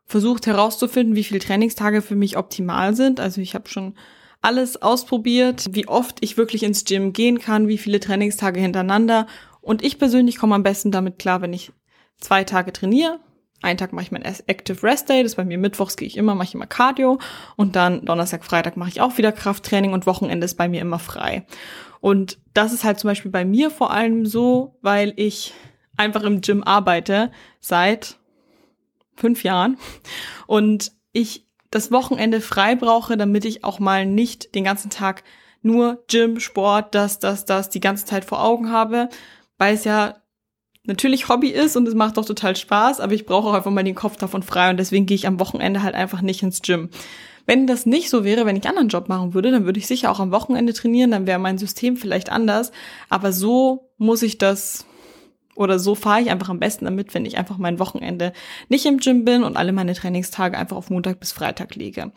versucht 0.06 0.46
herauszufinden, 0.46 1.16
wie 1.16 1.24
viele 1.24 1.40
Trainingstage 1.40 2.02
für 2.02 2.16
mich 2.16 2.38
optimal 2.38 2.96
sind. 2.96 3.20
Also 3.20 3.42
ich 3.42 3.56
habe 3.56 3.70
schon 3.70 3.96
alles 4.42 4.82
ausprobiert, 4.82 5.66
wie 5.72 5.88
oft 5.88 6.18
ich 6.22 6.38
wirklich 6.38 6.64
ins 6.64 6.86
Gym 6.86 7.12
gehen 7.12 7.40
kann, 7.40 7.68
wie 7.68 7.78
viele 7.78 8.00
Trainingstage 8.00 8.60
hintereinander. 8.60 9.28
Und 9.62 9.84
ich 9.84 9.98
persönlich 10.00 10.38
komme 10.38 10.56
am 10.56 10.64
besten 10.64 10.92
damit 10.92 11.20
klar, 11.20 11.42
wenn 11.42 11.54
ich 11.54 11.72
zwei 12.20 12.44
Tage 12.44 12.74
trainiere. 12.74 13.20
Einen 13.62 13.78
Tag 13.78 13.92
mache 13.92 14.04
ich 14.04 14.12
mein 14.12 14.22
Active 14.24 14.84
Rest 14.84 15.10
Day, 15.10 15.24
das 15.24 15.32
ist 15.32 15.36
bei 15.36 15.46
mir 15.46 15.58
mittwochs 15.58 15.98
gehe 15.98 16.08
ich 16.08 16.16
immer, 16.16 16.36
mache 16.36 16.50
ich 16.50 16.54
immer 16.54 16.68
Cardio 16.68 17.18
und 17.56 17.76
dann 17.76 18.06
Donnerstag, 18.06 18.46
Freitag 18.46 18.78
mache 18.78 18.90
ich 18.90 19.02
auch 19.02 19.18
wieder 19.18 19.32
Krafttraining 19.32 19.94
und 19.94 20.06
Wochenende 20.06 20.46
ist 20.46 20.58
bei 20.58 20.70
mir 20.70 20.80
immer 20.80 21.00
frei. 21.00 21.46
Und 22.00 22.38
das 22.54 22.72
ist 22.72 22.84
halt 22.84 23.00
zum 23.00 23.08
Beispiel 23.10 23.32
bei 23.32 23.46
mir 23.46 23.72
vor 23.72 23.92
allem 23.92 24.28
so, 24.28 24.78
weil 24.82 25.14
ich 25.16 25.54
einfach 25.96 26.22
im 26.22 26.41
Gym 26.41 26.63
arbeite 26.63 27.32
seit 27.60 28.20
fünf 29.15 29.44
Jahren 29.44 29.78
und 30.46 30.91
ich 31.12 31.48
das 31.72 31.91
Wochenende 31.91 32.41
frei 32.41 32.76
brauche, 32.76 33.18
damit 33.18 33.44
ich 33.44 33.63
auch 33.63 33.80
mal 33.80 34.06
nicht 34.06 34.54
den 34.54 34.63
ganzen 34.63 34.91
Tag 34.91 35.24
nur 35.63 36.04
Gym, 36.08 36.39
Sport, 36.39 36.94
das, 36.94 37.20
das, 37.20 37.46
das 37.46 37.70
die 37.70 37.80
ganze 37.80 38.06
Zeit 38.06 38.24
vor 38.24 38.44
Augen 38.44 38.72
habe, 38.72 39.10
weil 39.58 39.74
es 39.74 39.84
ja 39.84 40.15
natürlich 40.88 41.30
Hobby 41.30 41.50
ist 41.50 41.76
und 41.76 41.88
es 41.88 41.95
macht 41.95 42.17
doch 42.17 42.26
total 42.26 42.56
Spaß, 42.56 43.00
aber 43.00 43.13
ich 43.13 43.26
brauche 43.26 43.47
auch 43.50 43.54
einfach 43.54 43.71
mal 43.71 43.84
den 43.84 43.95
Kopf 43.95 44.17
davon 44.17 44.43
frei 44.43 44.69
und 44.69 44.78
deswegen 44.78 45.06
gehe 45.06 45.15
ich 45.15 45.28
am 45.28 45.39
Wochenende 45.39 45.84
halt 45.84 45.95
einfach 45.95 46.21
nicht 46.21 46.41
ins 46.43 46.62
Gym. 46.62 46.89
Wenn 47.45 47.67
das 47.67 47.86
nicht 47.86 48.10
so 48.10 48.23
wäre, 48.23 48.45
wenn 48.45 48.58
ich 48.58 48.63
einen 48.63 48.78
anderen 48.78 48.89
Job 48.89 49.08
machen 49.08 49.34
würde, 49.34 49.52
dann 49.52 49.65
würde 49.65 49.80
ich 49.80 49.88
sicher 49.88 50.12
auch 50.12 50.19
am 50.19 50.32
Wochenende 50.32 50.73
trainieren, 50.73 51.12
dann 51.12 51.28
wäre 51.28 51.39
mein 51.39 51.58
System 51.58 51.95
vielleicht 51.95 52.30
anders, 52.30 52.71
aber 53.10 53.32
so 53.32 53.89
muss 53.97 54.21
ich 54.23 54.38
das 54.38 54.86
oder 55.56 55.80
so 55.80 55.95
fahre 55.95 56.21
ich 56.21 56.30
einfach 56.30 56.50
am 56.50 56.60
besten 56.60 56.86
damit, 56.86 57.13
wenn 57.13 57.26
ich 57.26 57.38
einfach 57.38 57.58
mein 57.58 57.80
Wochenende 57.80 58.32
nicht 58.69 58.86
im 58.86 59.00
Gym 59.00 59.26
bin 59.26 59.43
und 59.43 59.58
alle 59.58 59.73
meine 59.73 59.95
Trainingstage 59.95 60.58
einfach 60.58 60.78
auf 60.78 60.89
Montag 60.89 61.19
bis 61.19 61.32
Freitag 61.32 61.76
lege. 61.76 62.12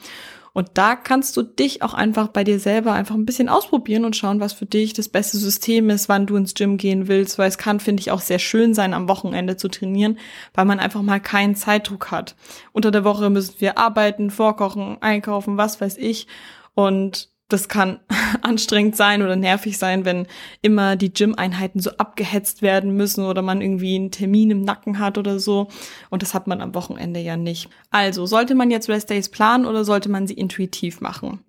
Und 0.52 0.70
da 0.74 0.96
kannst 0.96 1.36
du 1.36 1.42
dich 1.42 1.82
auch 1.82 1.94
einfach 1.94 2.28
bei 2.28 2.44
dir 2.44 2.60
selber 2.60 2.92
einfach 2.92 3.14
ein 3.14 3.24
bisschen 3.24 3.48
ausprobieren 3.48 4.04
und 4.04 4.16
schauen, 4.16 4.40
was 4.40 4.52
für 4.52 4.66
dich 4.66 4.92
das 4.92 5.08
beste 5.08 5.38
System 5.38 5.90
ist, 5.90 6.08
wann 6.08 6.26
du 6.26 6.36
ins 6.36 6.54
Gym 6.54 6.76
gehen 6.76 7.08
willst, 7.08 7.38
weil 7.38 7.48
es 7.48 7.58
kann, 7.58 7.80
finde 7.80 8.00
ich, 8.00 8.10
auch 8.10 8.20
sehr 8.20 8.38
schön 8.38 8.74
sein, 8.74 8.94
am 8.94 9.08
Wochenende 9.08 9.56
zu 9.56 9.68
trainieren, 9.68 10.18
weil 10.54 10.64
man 10.64 10.80
einfach 10.80 11.02
mal 11.02 11.20
keinen 11.20 11.54
Zeitdruck 11.54 12.10
hat. 12.10 12.36
Unter 12.72 12.90
der 12.90 13.04
Woche 13.04 13.30
müssen 13.30 13.54
wir 13.60 13.78
arbeiten, 13.78 14.30
vorkochen, 14.30 14.98
einkaufen, 15.00 15.56
was 15.56 15.80
weiß 15.80 15.96
ich. 15.98 16.26
Und 16.74 17.29
das 17.52 17.68
kann 17.68 18.00
anstrengend 18.42 18.96
sein 18.96 19.22
oder 19.22 19.36
nervig 19.36 19.78
sein, 19.78 20.04
wenn 20.04 20.26
immer 20.62 20.96
die 20.96 21.12
Gym-Einheiten 21.12 21.80
so 21.80 21.90
abgehetzt 21.90 22.62
werden 22.62 22.96
müssen 22.96 23.24
oder 23.24 23.42
man 23.42 23.60
irgendwie 23.60 23.96
einen 23.96 24.10
Termin 24.10 24.50
im 24.50 24.62
Nacken 24.62 24.98
hat 24.98 25.18
oder 25.18 25.38
so. 25.38 25.68
Und 26.08 26.22
das 26.22 26.34
hat 26.34 26.46
man 26.46 26.60
am 26.60 26.74
Wochenende 26.74 27.20
ja 27.20 27.36
nicht. 27.36 27.68
Also, 27.90 28.26
sollte 28.26 28.54
man 28.54 28.70
jetzt 28.70 28.88
Rest 28.88 29.10
Days 29.10 29.28
planen 29.28 29.66
oder 29.66 29.84
sollte 29.84 30.08
man 30.08 30.26
sie 30.26 30.34
intuitiv 30.34 31.00
machen? 31.00 31.40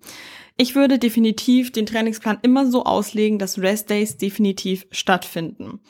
Ich 0.56 0.74
würde 0.74 0.98
definitiv 0.98 1.72
den 1.72 1.86
Trainingsplan 1.86 2.38
immer 2.42 2.70
so 2.70 2.84
auslegen, 2.84 3.38
dass 3.38 3.58
Rest 3.58 3.90
Days 3.90 4.18
definitiv 4.18 4.86
stattfinden. 4.90 5.80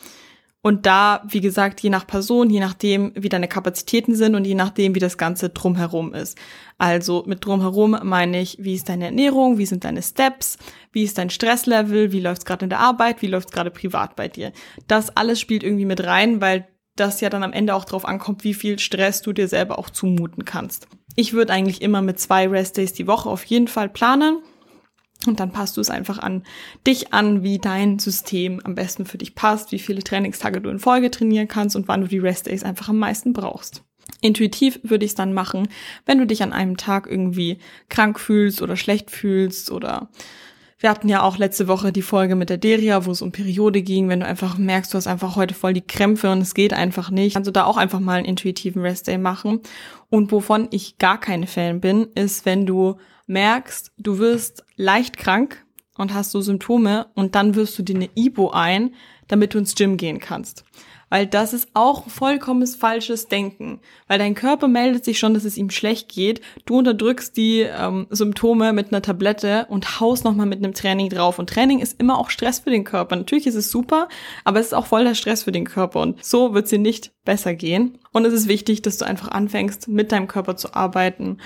Und 0.64 0.86
da, 0.86 1.24
wie 1.26 1.40
gesagt, 1.40 1.80
je 1.80 1.90
nach 1.90 2.06
Person, 2.06 2.48
je 2.48 2.60
nachdem, 2.60 3.12
wie 3.16 3.28
deine 3.28 3.48
Kapazitäten 3.48 4.14
sind 4.14 4.36
und 4.36 4.44
je 4.44 4.54
nachdem, 4.54 4.94
wie 4.94 5.00
das 5.00 5.18
Ganze 5.18 5.48
drumherum 5.48 6.14
ist. 6.14 6.38
Also 6.78 7.24
mit 7.26 7.44
drumherum 7.44 7.98
meine 8.04 8.40
ich, 8.40 8.58
wie 8.60 8.74
ist 8.74 8.88
deine 8.88 9.06
Ernährung, 9.06 9.58
wie 9.58 9.66
sind 9.66 9.84
deine 9.84 10.02
Steps, 10.02 10.58
wie 10.92 11.02
ist 11.02 11.18
dein 11.18 11.30
Stresslevel, 11.30 12.12
wie 12.12 12.20
läuft's 12.20 12.44
gerade 12.44 12.64
in 12.64 12.70
der 12.70 12.78
Arbeit, 12.78 13.22
wie 13.22 13.26
läuft's 13.26 13.52
gerade 13.52 13.72
privat 13.72 14.14
bei 14.14 14.28
dir. 14.28 14.52
Das 14.86 15.16
alles 15.16 15.40
spielt 15.40 15.64
irgendwie 15.64 15.84
mit 15.84 16.04
rein, 16.04 16.40
weil 16.40 16.68
das 16.94 17.20
ja 17.20 17.28
dann 17.28 17.42
am 17.42 17.52
Ende 17.52 17.74
auch 17.74 17.84
drauf 17.84 18.04
ankommt, 18.04 18.44
wie 18.44 18.54
viel 18.54 18.78
Stress 18.78 19.20
du 19.20 19.32
dir 19.32 19.48
selber 19.48 19.80
auch 19.80 19.90
zumuten 19.90 20.44
kannst. 20.44 20.86
Ich 21.16 21.32
würde 21.32 21.52
eigentlich 21.52 21.82
immer 21.82 22.02
mit 22.02 22.20
zwei 22.20 22.46
Restdays 22.46 22.92
die 22.92 23.08
Woche 23.08 23.28
auf 23.28 23.44
jeden 23.44 23.66
Fall 23.68 23.88
planen 23.88 24.38
und 25.26 25.40
dann 25.40 25.52
passt 25.52 25.76
du 25.76 25.80
es 25.80 25.90
einfach 25.90 26.18
an 26.18 26.44
dich 26.86 27.12
an, 27.12 27.42
wie 27.42 27.58
dein 27.58 27.98
System 27.98 28.60
am 28.64 28.74
besten 28.74 29.06
für 29.06 29.18
dich 29.18 29.34
passt, 29.34 29.72
wie 29.72 29.78
viele 29.78 30.02
Trainingstage 30.02 30.60
du 30.60 30.70
in 30.70 30.78
Folge 30.78 31.10
trainieren 31.10 31.48
kannst 31.48 31.76
und 31.76 31.88
wann 31.88 32.02
du 32.02 32.08
die 32.08 32.18
Restdays 32.18 32.64
einfach 32.64 32.88
am 32.88 32.98
meisten 32.98 33.32
brauchst. 33.32 33.82
Intuitiv 34.20 34.80
würde 34.82 35.04
ich 35.04 35.12
es 35.12 35.16
dann 35.16 35.32
machen, 35.32 35.68
wenn 36.06 36.18
du 36.18 36.26
dich 36.26 36.42
an 36.42 36.52
einem 36.52 36.76
Tag 36.76 37.06
irgendwie 37.08 37.58
krank 37.88 38.20
fühlst 38.20 38.62
oder 38.62 38.76
schlecht 38.76 39.10
fühlst 39.10 39.70
oder 39.70 40.08
wir 40.82 40.90
hatten 40.90 41.08
ja 41.08 41.22
auch 41.22 41.38
letzte 41.38 41.68
Woche 41.68 41.92
die 41.92 42.02
Folge 42.02 42.34
mit 42.34 42.50
der 42.50 42.56
Deria, 42.56 43.06
wo 43.06 43.12
es 43.12 43.22
um 43.22 43.30
Periode 43.30 43.82
ging. 43.82 44.08
Wenn 44.08 44.18
du 44.18 44.26
einfach 44.26 44.58
merkst, 44.58 44.92
du 44.92 44.96
hast 44.96 45.06
einfach 45.06 45.36
heute 45.36 45.54
voll 45.54 45.74
die 45.74 45.80
Krämpfe 45.80 46.30
und 46.32 46.40
es 46.40 46.54
geht 46.54 46.72
einfach 46.72 47.08
nicht, 47.08 47.34
kannst 47.34 47.46
du 47.46 47.52
da 47.52 47.64
auch 47.64 47.76
einfach 47.76 48.00
mal 48.00 48.18
einen 48.18 48.26
intuitiven 48.26 48.82
Restday 48.82 49.16
machen. 49.16 49.60
Und 50.10 50.32
wovon 50.32 50.66
ich 50.72 50.98
gar 50.98 51.20
keine 51.20 51.46
Fan 51.46 51.80
bin, 51.80 52.08
ist, 52.16 52.44
wenn 52.46 52.66
du 52.66 52.96
merkst, 53.28 53.92
du 53.96 54.18
wirst 54.18 54.64
leicht 54.82 55.16
krank 55.16 55.64
und 55.96 56.12
hast 56.12 56.32
so 56.32 56.40
Symptome 56.40 57.06
und 57.14 57.34
dann 57.34 57.54
wirst 57.54 57.78
du 57.78 57.82
dir 57.82 57.96
eine 57.96 58.10
Ibo 58.14 58.50
ein, 58.50 58.94
damit 59.28 59.54
du 59.54 59.58
ins 59.58 59.74
Gym 59.74 59.96
gehen 59.96 60.20
kannst. 60.20 60.64
Weil 61.12 61.26
das 61.26 61.52
ist 61.52 61.68
auch 61.74 62.08
vollkommenes 62.08 62.74
falsches 62.74 63.28
Denken. 63.28 63.80
Weil 64.08 64.18
dein 64.18 64.34
Körper 64.34 64.66
meldet 64.66 65.04
sich 65.04 65.18
schon, 65.18 65.34
dass 65.34 65.44
es 65.44 65.58
ihm 65.58 65.68
schlecht 65.68 66.08
geht. 66.08 66.40
Du 66.64 66.78
unterdrückst 66.78 67.36
die 67.36 67.60
ähm, 67.60 68.06
Symptome 68.08 68.72
mit 68.72 68.88
einer 68.88 69.02
Tablette 69.02 69.66
und 69.68 70.00
haust 70.00 70.24
nochmal 70.24 70.46
mit 70.46 70.64
einem 70.64 70.72
Training 70.72 71.10
drauf. 71.10 71.38
Und 71.38 71.50
Training 71.50 71.80
ist 71.80 72.00
immer 72.00 72.18
auch 72.18 72.30
Stress 72.30 72.60
für 72.60 72.70
den 72.70 72.84
Körper. 72.84 73.14
Natürlich 73.14 73.46
ist 73.46 73.56
es 73.56 73.70
super, 73.70 74.08
aber 74.44 74.58
es 74.58 74.68
ist 74.68 74.72
auch 74.72 74.86
voll 74.86 75.04
der 75.04 75.14
Stress 75.14 75.42
für 75.42 75.52
den 75.52 75.66
Körper. 75.66 76.00
Und 76.00 76.24
so 76.24 76.54
wird 76.54 76.64
es 76.64 76.70
dir 76.70 76.78
nicht 76.78 77.12
besser 77.26 77.52
gehen. 77.52 77.98
Und 78.12 78.24
es 78.24 78.32
ist 78.32 78.48
wichtig, 78.48 78.80
dass 78.80 78.96
du 78.96 79.04
einfach 79.04 79.28
anfängst, 79.32 79.88
mit 79.88 80.12
deinem 80.12 80.28
Körper 80.28 80.56
zu 80.56 80.72
arbeiten 80.72 81.36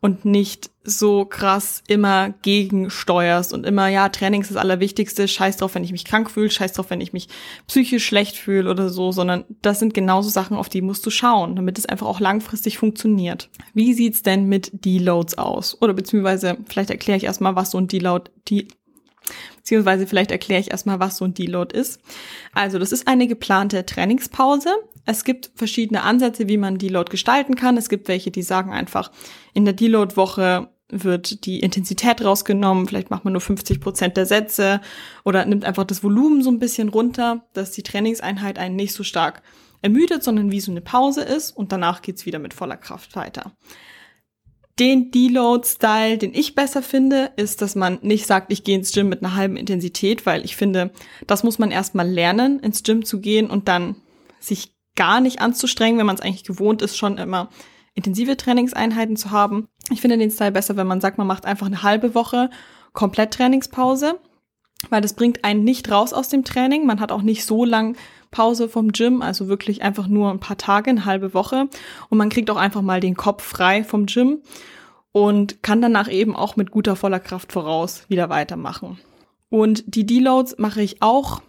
und 0.00 0.24
nicht 0.24 0.70
so 0.84 1.24
krass 1.24 1.82
immer 1.88 2.30
gegensteuerst 2.42 3.52
und 3.52 3.66
immer, 3.66 3.88
ja, 3.88 4.08
Training 4.08 4.42
ist 4.42 4.50
das 4.50 4.56
Allerwichtigste, 4.56 5.26
scheiß 5.26 5.56
drauf, 5.56 5.74
wenn 5.74 5.82
ich 5.82 5.92
mich 5.92 6.04
krank 6.04 6.30
fühle, 6.30 6.50
scheiß 6.50 6.74
drauf, 6.74 6.90
wenn 6.90 7.00
ich 7.00 7.12
mich 7.12 7.25
mich 7.26 7.28
psychisch 7.66 8.06
schlecht 8.06 8.36
fühle 8.36 8.70
oder 8.70 8.88
so, 8.88 9.12
sondern 9.12 9.44
das 9.62 9.78
sind 9.78 9.94
genauso 9.94 10.28
Sachen, 10.28 10.56
auf 10.56 10.68
die 10.68 10.82
musst 10.82 11.04
du 11.06 11.10
schauen, 11.10 11.56
damit 11.56 11.78
es 11.78 11.86
einfach 11.86 12.06
auch 12.06 12.20
langfristig 12.20 12.78
funktioniert. 12.78 13.50
Wie 13.74 13.94
sieht's 13.94 14.22
denn 14.22 14.46
mit 14.46 14.70
Deloads 14.84 15.38
aus? 15.38 15.80
Oder 15.80 15.94
beziehungsweise 15.94 16.56
vielleicht 16.68 16.90
erkläre 16.90 17.18
ich 17.18 17.24
erstmal, 17.24 17.56
was 17.56 17.70
so 17.70 17.78
ein 17.78 17.88
Deload, 17.88 18.30
die 18.48 18.68
beziehungsweise 19.56 20.06
vielleicht 20.06 20.30
erkläre 20.30 20.60
ich 20.60 20.70
erstmal, 20.70 21.00
was 21.00 21.16
so 21.16 21.24
ein 21.24 21.34
Deload 21.34 21.76
ist. 21.76 22.00
Also, 22.52 22.78
das 22.78 22.92
ist 22.92 23.08
eine 23.08 23.26
geplante 23.26 23.84
Trainingspause. 23.84 24.68
Es 25.04 25.24
gibt 25.24 25.50
verschiedene 25.56 26.02
Ansätze, 26.02 26.48
wie 26.48 26.56
man 26.56 26.78
Deload 26.78 27.10
gestalten 27.10 27.56
kann. 27.56 27.76
Es 27.76 27.88
gibt 27.88 28.06
welche, 28.06 28.30
die 28.30 28.42
sagen 28.42 28.72
einfach, 28.72 29.10
in 29.54 29.64
der 29.64 29.74
Deload-Woche 29.74 30.68
wird 30.88 31.46
die 31.46 31.60
Intensität 31.60 32.24
rausgenommen, 32.24 32.86
vielleicht 32.86 33.10
macht 33.10 33.24
man 33.24 33.32
nur 33.32 33.40
50 33.40 33.80
Prozent 33.80 34.16
der 34.16 34.26
Sätze 34.26 34.80
oder 35.24 35.44
nimmt 35.44 35.64
einfach 35.64 35.84
das 35.84 36.04
Volumen 36.04 36.42
so 36.42 36.50
ein 36.50 36.58
bisschen 36.58 36.88
runter, 36.88 37.44
dass 37.52 37.72
die 37.72 37.82
Trainingseinheit 37.82 38.58
einen 38.58 38.76
nicht 38.76 38.92
so 38.92 39.02
stark 39.02 39.42
ermüdet, 39.82 40.22
sondern 40.22 40.50
wie 40.50 40.60
so 40.60 40.70
eine 40.70 40.80
Pause 40.80 41.22
ist 41.22 41.50
und 41.50 41.72
danach 41.72 42.02
geht's 42.02 42.26
wieder 42.26 42.38
mit 42.38 42.54
voller 42.54 42.76
Kraft 42.76 43.16
weiter. 43.16 43.52
Den 44.78 45.10
Deload-Style, 45.10 46.18
den 46.18 46.34
ich 46.34 46.54
besser 46.54 46.82
finde, 46.82 47.32
ist, 47.36 47.62
dass 47.62 47.74
man 47.74 47.98
nicht 48.02 48.26
sagt, 48.26 48.52
ich 48.52 48.62
gehe 48.62 48.76
ins 48.76 48.92
Gym 48.92 49.08
mit 49.08 49.22
einer 49.22 49.34
halben 49.34 49.56
Intensität, 49.56 50.26
weil 50.26 50.44
ich 50.44 50.54
finde, 50.54 50.90
das 51.26 51.44
muss 51.44 51.58
man 51.58 51.70
erstmal 51.70 52.08
lernen, 52.08 52.60
ins 52.60 52.82
Gym 52.82 53.04
zu 53.04 53.20
gehen 53.20 53.48
und 53.48 53.68
dann 53.68 53.96
sich 54.38 54.74
gar 54.94 55.20
nicht 55.20 55.40
anzustrengen, 55.40 55.98
wenn 55.98 56.06
man 56.06 56.16
es 56.16 56.20
eigentlich 56.20 56.44
gewohnt 56.44 56.82
ist, 56.82 56.96
schon 56.96 57.16
immer 57.16 57.48
intensive 57.94 58.36
Trainingseinheiten 58.36 59.16
zu 59.16 59.30
haben. 59.30 59.68
Ich 59.90 60.00
finde 60.00 60.18
den 60.18 60.30
Style 60.30 60.52
besser, 60.52 60.76
wenn 60.76 60.86
man 60.86 61.00
sagt, 61.00 61.18
man 61.18 61.26
macht 61.26 61.46
einfach 61.46 61.66
eine 61.66 61.82
halbe 61.82 62.14
Woche 62.14 62.50
komplett 62.92 63.34
Trainingspause, 63.34 64.18
weil 64.90 65.00
das 65.00 65.14
bringt 65.14 65.44
einen 65.44 65.64
nicht 65.64 65.90
raus 65.90 66.12
aus 66.12 66.28
dem 66.28 66.44
Training. 66.44 66.86
Man 66.86 67.00
hat 67.00 67.12
auch 67.12 67.22
nicht 67.22 67.44
so 67.44 67.64
lang 67.64 67.96
Pause 68.30 68.68
vom 68.68 68.92
Gym, 68.92 69.22
also 69.22 69.48
wirklich 69.48 69.82
einfach 69.82 70.08
nur 70.08 70.30
ein 70.30 70.40
paar 70.40 70.58
Tage, 70.58 70.90
eine 70.90 71.04
halbe 71.04 71.34
Woche. 71.34 71.68
Und 72.08 72.18
man 72.18 72.30
kriegt 72.30 72.50
auch 72.50 72.56
einfach 72.56 72.82
mal 72.82 73.00
den 73.00 73.16
Kopf 73.16 73.44
frei 73.44 73.84
vom 73.84 74.06
Gym 74.06 74.40
und 75.12 75.62
kann 75.62 75.80
danach 75.80 76.10
eben 76.10 76.34
auch 76.34 76.56
mit 76.56 76.70
guter 76.70 76.96
voller 76.96 77.20
Kraft 77.20 77.52
voraus 77.52 78.04
wieder 78.08 78.28
weitermachen. 78.28 78.98
Und 79.48 79.84
die 79.86 80.04
Deloads 80.04 80.58
mache 80.58 80.82
ich 80.82 81.00
auch 81.00 81.40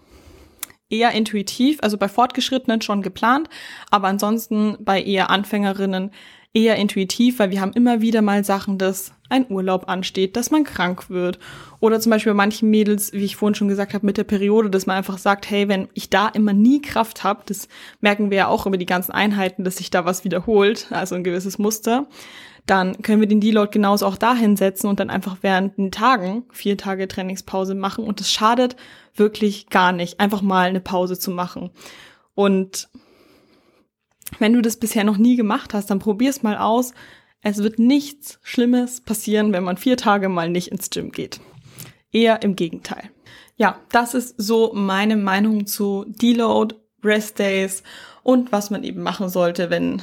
eher 0.89 1.11
intuitiv, 1.11 1.79
also 1.81 1.97
bei 1.97 2.07
Fortgeschrittenen 2.07 2.81
schon 2.81 3.01
geplant, 3.01 3.49
aber 3.91 4.07
ansonsten 4.07 4.77
bei 4.79 5.01
eher 5.01 5.29
Anfängerinnen 5.29 6.11
eher 6.57 6.75
intuitiv, 6.75 7.37
weil 7.37 7.51
wir 7.51 7.61
haben 7.61 7.73
immer 7.73 8.01
wieder 8.01 8.23
mal 8.23 8.43
Sachen, 8.43 8.79
dass 8.79 9.13
ein 9.29 9.45
Urlaub 9.49 9.87
ansteht, 9.87 10.35
dass 10.35 10.49
man 10.49 10.63
krank 10.63 11.09
wird. 11.09 11.37
Oder 11.79 11.99
zum 11.99 12.09
Beispiel 12.09 12.31
bei 12.31 12.37
manchen 12.37 12.71
Mädels, 12.71 13.13
wie 13.13 13.25
ich 13.25 13.35
vorhin 13.35 13.53
schon 13.53 13.67
gesagt 13.67 13.93
habe, 13.93 14.05
mit 14.05 14.17
der 14.17 14.23
Periode, 14.23 14.71
dass 14.71 14.87
man 14.87 14.97
einfach 14.97 15.19
sagt, 15.19 15.49
hey, 15.51 15.67
wenn 15.67 15.87
ich 15.93 16.09
da 16.09 16.27
immer 16.29 16.53
nie 16.53 16.81
Kraft 16.81 17.23
habe, 17.23 17.43
das 17.45 17.67
merken 18.01 18.31
wir 18.31 18.37
ja 18.37 18.47
auch 18.47 18.65
über 18.65 18.77
die 18.77 18.87
ganzen 18.87 19.11
Einheiten, 19.11 19.63
dass 19.63 19.77
sich 19.77 19.91
da 19.91 20.05
was 20.05 20.23
wiederholt, 20.23 20.87
also 20.89 21.13
ein 21.13 21.23
gewisses 21.23 21.59
Muster, 21.59 22.07
dann 22.65 23.01
können 23.03 23.21
wir 23.21 23.27
den 23.27 23.39
Deload 23.39 23.69
genauso 23.71 24.07
auch 24.07 24.17
dahin 24.17 24.57
setzen 24.57 24.87
und 24.87 24.99
dann 24.99 25.11
einfach 25.11 25.37
während 25.41 25.77
den 25.77 25.91
Tagen 25.91 26.43
vier 26.51 26.75
Tage 26.75 27.07
Trainingspause 27.07 27.75
machen. 27.75 28.03
Und 28.03 28.19
es 28.19 28.31
schadet 28.31 28.75
wirklich 29.15 29.69
gar 29.69 29.91
nicht, 29.91 30.19
einfach 30.19 30.41
mal 30.41 30.69
eine 30.69 30.81
Pause 30.81 31.19
zu 31.19 31.29
machen. 31.29 31.69
Und 32.33 32.89
wenn 34.39 34.53
du 34.53 34.61
das 34.61 34.77
bisher 34.77 35.03
noch 35.03 35.17
nie 35.17 35.35
gemacht 35.35 35.73
hast, 35.73 35.89
dann 35.89 35.99
probier's 35.99 36.43
mal 36.43 36.57
aus. 36.57 36.93
Es 37.41 37.57
wird 37.59 37.79
nichts 37.79 38.39
Schlimmes 38.43 39.01
passieren, 39.01 39.53
wenn 39.53 39.63
man 39.63 39.77
vier 39.77 39.97
Tage 39.97 40.29
mal 40.29 40.49
nicht 40.49 40.69
ins 40.69 40.89
Gym 40.89 41.11
geht. 41.11 41.39
Eher 42.11 42.41
im 42.43 42.55
Gegenteil. 42.55 43.09
Ja, 43.55 43.79
das 43.91 44.13
ist 44.13 44.35
so 44.37 44.71
meine 44.73 45.17
Meinung 45.17 45.65
zu 45.65 46.05
Deload, 46.07 46.75
Rest 47.03 47.39
Days 47.39 47.83
und 48.23 48.51
was 48.51 48.69
man 48.69 48.83
eben 48.83 49.01
machen 49.01 49.29
sollte, 49.29 49.69
wenn 49.69 50.01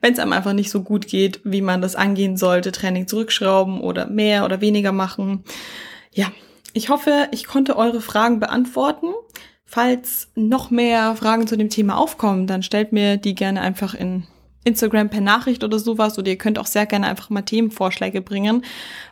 wenn 0.00 0.12
es 0.12 0.18
einem 0.18 0.34
einfach 0.34 0.52
nicht 0.52 0.70
so 0.70 0.82
gut 0.82 1.06
geht, 1.06 1.40
wie 1.44 1.62
man 1.62 1.80
das 1.80 1.96
angehen 1.96 2.36
sollte, 2.36 2.72
Training 2.72 3.08
zurückschrauben 3.08 3.80
oder 3.80 4.06
mehr 4.06 4.44
oder 4.44 4.60
weniger 4.60 4.92
machen. 4.92 5.44
Ja, 6.12 6.30
ich 6.74 6.90
hoffe, 6.90 7.28
ich 7.30 7.46
konnte 7.46 7.76
eure 7.76 8.02
Fragen 8.02 8.38
beantworten. 8.38 9.14
Falls 9.74 10.28
noch 10.36 10.70
mehr 10.70 11.16
Fragen 11.16 11.48
zu 11.48 11.56
dem 11.56 11.68
Thema 11.68 11.98
aufkommen, 11.98 12.46
dann 12.46 12.62
stellt 12.62 12.92
mir 12.92 13.16
die 13.16 13.34
gerne 13.34 13.60
einfach 13.60 13.92
in 13.92 14.22
Instagram 14.62 15.10
per 15.10 15.20
Nachricht 15.20 15.64
oder 15.64 15.80
sowas 15.80 16.16
oder 16.16 16.28
ihr 16.28 16.38
könnt 16.38 16.60
auch 16.60 16.66
sehr 16.66 16.86
gerne 16.86 17.08
einfach 17.08 17.28
mal 17.28 17.42
Themenvorschläge 17.42 18.22
bringen, 18.22 18.64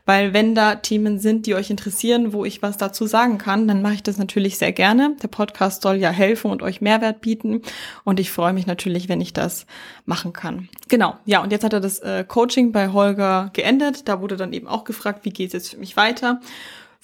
weil 0.07 0.33
wenn 0.35 0.55
da 0.55 0.77
Themen 0.77 1.19
sind, 1.19 1.47
die 1.47 1.57
euch 1.57 1.69
interessieren, 1.69 2.33
wo 2.33 2.45
ich 2.45 2.63
was 2.63 2.77
dazu 2.77 3.07
sagen 3.07 3.39
kann, 3.39 3.67
dann 3.67 3.83
mache 3.83 3.95
ich 3.95 4.05
das 4.05 4.19
natürlich 4.19 4.57
sehr 4.57 4.71
gerne. 4.71 5.17
Der 5.21 5.27
Podcast 5.27 5.83
soll 5.83 5.97
ja 5.97 6.11
helfen 6.11 6.53
und 6.53 6.63
euch 6.63 6.81
Mehrwert 6.81 7.23
bieten 7.23 7.63
und 8.05 8.21
ich 8.21 8.31
freue 8.31 8.53
mich 8.53 8.69
natürlich, 8.69 9.09
wenn 9.09 9.21
ich 9.21 9.33
das 9.33 9.67
machen 10.07 10.33
kann. 10.33 10.69
Genau, 10.89 11.17
ja 11.25 11.43
und 11.43 11.51
jetzt 11.51 11.65
hat 11.65 11.73
er 11.73 11.81
das 11.81 11.99
äh, 11.99 12.23
Coaching 12.23 12.71
bei 12.71 12.91
Holger 12.93 13.51
geendet. 13.53 14.07
Da 14.07 14.21
wurde 14.21 14.37
dann 14.37 14.53
eben 14.53 14.69
auch 14.69 14.85
gefragt, 14.85 15.25
wie 15.25 15.31
geht 15.31 15.49
es 15.49 15.55
jetzt 15.55 15.71
für 15.71 15.79
mich 15.79 15.97
weiter 15.97 16.39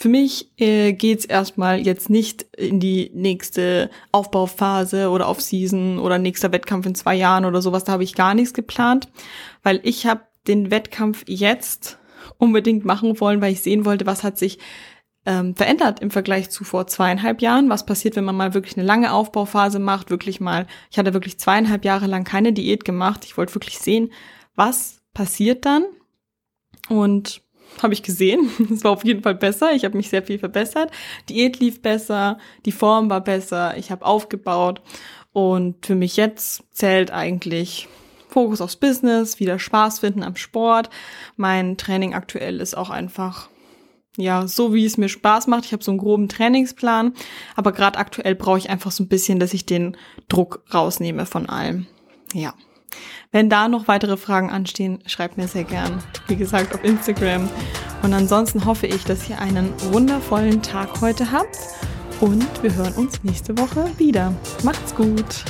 für 0.00 0.08
mich 0.08 0.52
äh, 0.60 0.92
geht's 0.92 1.24
erstmal 1.24 1.84
jetzt 1.84 2.08
nicht 2.08 2.46
in 2.56 2.78
die 2.78 3.10
nächste 3.14 3.90
Aufbauphase 4.12 5.10
oder 5.10 5.28
Off-Season 5.28 5.98
oder 5.98 6.18
nächster 6.18 6.52
Wettkampf 6.52 6.86
in 6.86 6.94
zwei 6.94 7.16
Jahren 7.16 7.44
oder 7.44 7.60
sowas. 7.60 7.82
Da 7.82 7.92
habe 7.92 8.04
ich 8.04 8.14
gar 8.14 8.32
nichts 8.34 8.54
geplant, 8.54 9.08
weil 9.64 9.80
ich 9.82 10.06
habe 10.06 10.20
den 10.46 10.70
Wettkampf 10.70 11.24
jetzt 11.26 11.98
unbedingt 12.38 12.84
machen 12.84 13.18
wollen, 13.18 13.40
weil 13.40 13.52
ich 13.52 13.60
sehen 13.60 13.84
wollte, 13.84 14.06
was 14.06 14.22
hat 14.22 14.38
sich 14.38 14.60
ähm, 15.26 15.56
verändert 15.56 15.98
im 15.98 16.12
Vergleich 16.12 16.48
zu 16.48 16.62
vor 16.62 16.86
zweieinhalb 16.86 17.42
Jahren. 17.42 17.68
Was 17.68 17.84
passiert, 17.84 18.14
wenn 18.14 18.24
man 18.24 18.36
mal 18.36 18.54
wirklich 18.54 18.76
eine 18.76 18.86
lange 18.86 19.12
Aufbauphase 19.12 19.80
macht, 19.80 20.10
wirklich 20.10 20.38
mal, 20.38 20.68
ich 20.92 20.98
hatte 20.98 21.12
wirklich 21.12 21.40
zweieinhalb 21.40 21.84
Jahre 21.84 22.06
lang 22.06 22.22
keine 22.22 22.52
Diät 22.52 22.84
gemacht. 22.84 23.24
Ich 23.24 23.36
wollte 23.36 23.56
wirklich 23.56 23.80
sehen, 23.80 24.12
was 24.54 25.02
passiert 25.12 25.66
dann. 25.66 25.86
Und 26.88 27.42
habe 27.82 27.94
ich 27.94 28.02
gesehen. 28.02 28.50
Es 28.72 28.84
war 28.84 28.92
auf 28.92 29.04
jeden 29.04 29.22
Fall 29.22 29.34
besser. 29.34 29.72
Ich 29.72 29.84
habe 29.84 29.96
mich 29.96 30.08
sehr 30.08 30.22
viel 30.22 30.38
verbessert. 30.38 30.90
Diät 31.28 31.58
lief 31.60 31.82
besser, 31.82 32.38
die 32.64 32.72
Form 32.72 33.10
war 33.10 33.22
besser, 33.22 33.76
ich 33.76 33.90
habe 33.90 34.04
aufgebaut. 34.04 34.82
Und 35.32 35.86
für 35.86 35.94
mich 35.94 36.16
jetzt 36.16 36.64
zählt 36.72 37.10
eigentlich 37.10 37.88
Fokus 38.28 38.60
aufs 38.60 38.76
Business, 38.76 39.40
wieder 39.40 39.58
Spaß 39.58 40.00
finden 40.00 40.22
am 40.22 40.36
Sport. 40.36 40.90
Mein 41.36 41.76
Training 41.76 42.14
aktuell 42.14 42.60
ist 42.60 42.76
auch 42.76 42.90
einfach 42.90 43.48
ja, 44.18 44.48
so 44.48 44.74
wie 44.74 44.84
es 44.84 44.98
mir 44.98 45.08
Spaß 45.08 45.46
macht. 45.46 45.64
Ich 45.64 45.72
habe 45.72 45.84
so 45.84 45.92
einen 45.92 45.98
groben 45.98 46.28
Trainingsplan, 46.28 47.14
aber 47.54 47.70
gerade 47.70 47.98
aktuell 47.98 48.34
brauche 48.34 48.58
ich 48.58 48.68
einfach 48.68 48.90
so 48.90 49.04
ein 49.04 49.08
bisschen, 49.08 49.38
dass 49.38 49.54
ich 49.54 49.64
den 49.64 49.96
Druck 50.28 50.64
rausnehme 50.74 51.24
von 51.24 51.48
allem. 51.48 51.86
Ja. 52.34 52.54
Wenn 53.30 53.50
da 53.50 53.68
noch 53.68 53.88
weitere 53.88 54.16
Fragen 54.16 54.50
anstehen, 54.50 55.00
schreibt 55.06 55.36
mir 55.36 55.48
sehr 55.48 55.64
gern. 55.64 56.02
Wie 56.26 56.36
gesagt, 56.36 56.74
auf 56.74 56.84
Instagram. 56.84 57.48
Und 58.02 58.14
ansonsten 58.14 58.64
hoffe 58.64 58.86
ich, 58.86 59.04
dass 59.04 59.28
ihr 59.28 59.38
einen 59.40 59.72
wundervollen 59.92 60.62
Tag 60.62 61.00
heute 61.00 61.30
habt. 61.32 61.58
Und 62.20 62.62
wir 62.62 62.74
hören 62.74 62.94
uns 62.94 63.22
nächste 63.22 63.56
Woche 63.58 63.90
wieder. 63.98 64.34
Macht's 64.62 64.94
gut. 64.94 65.44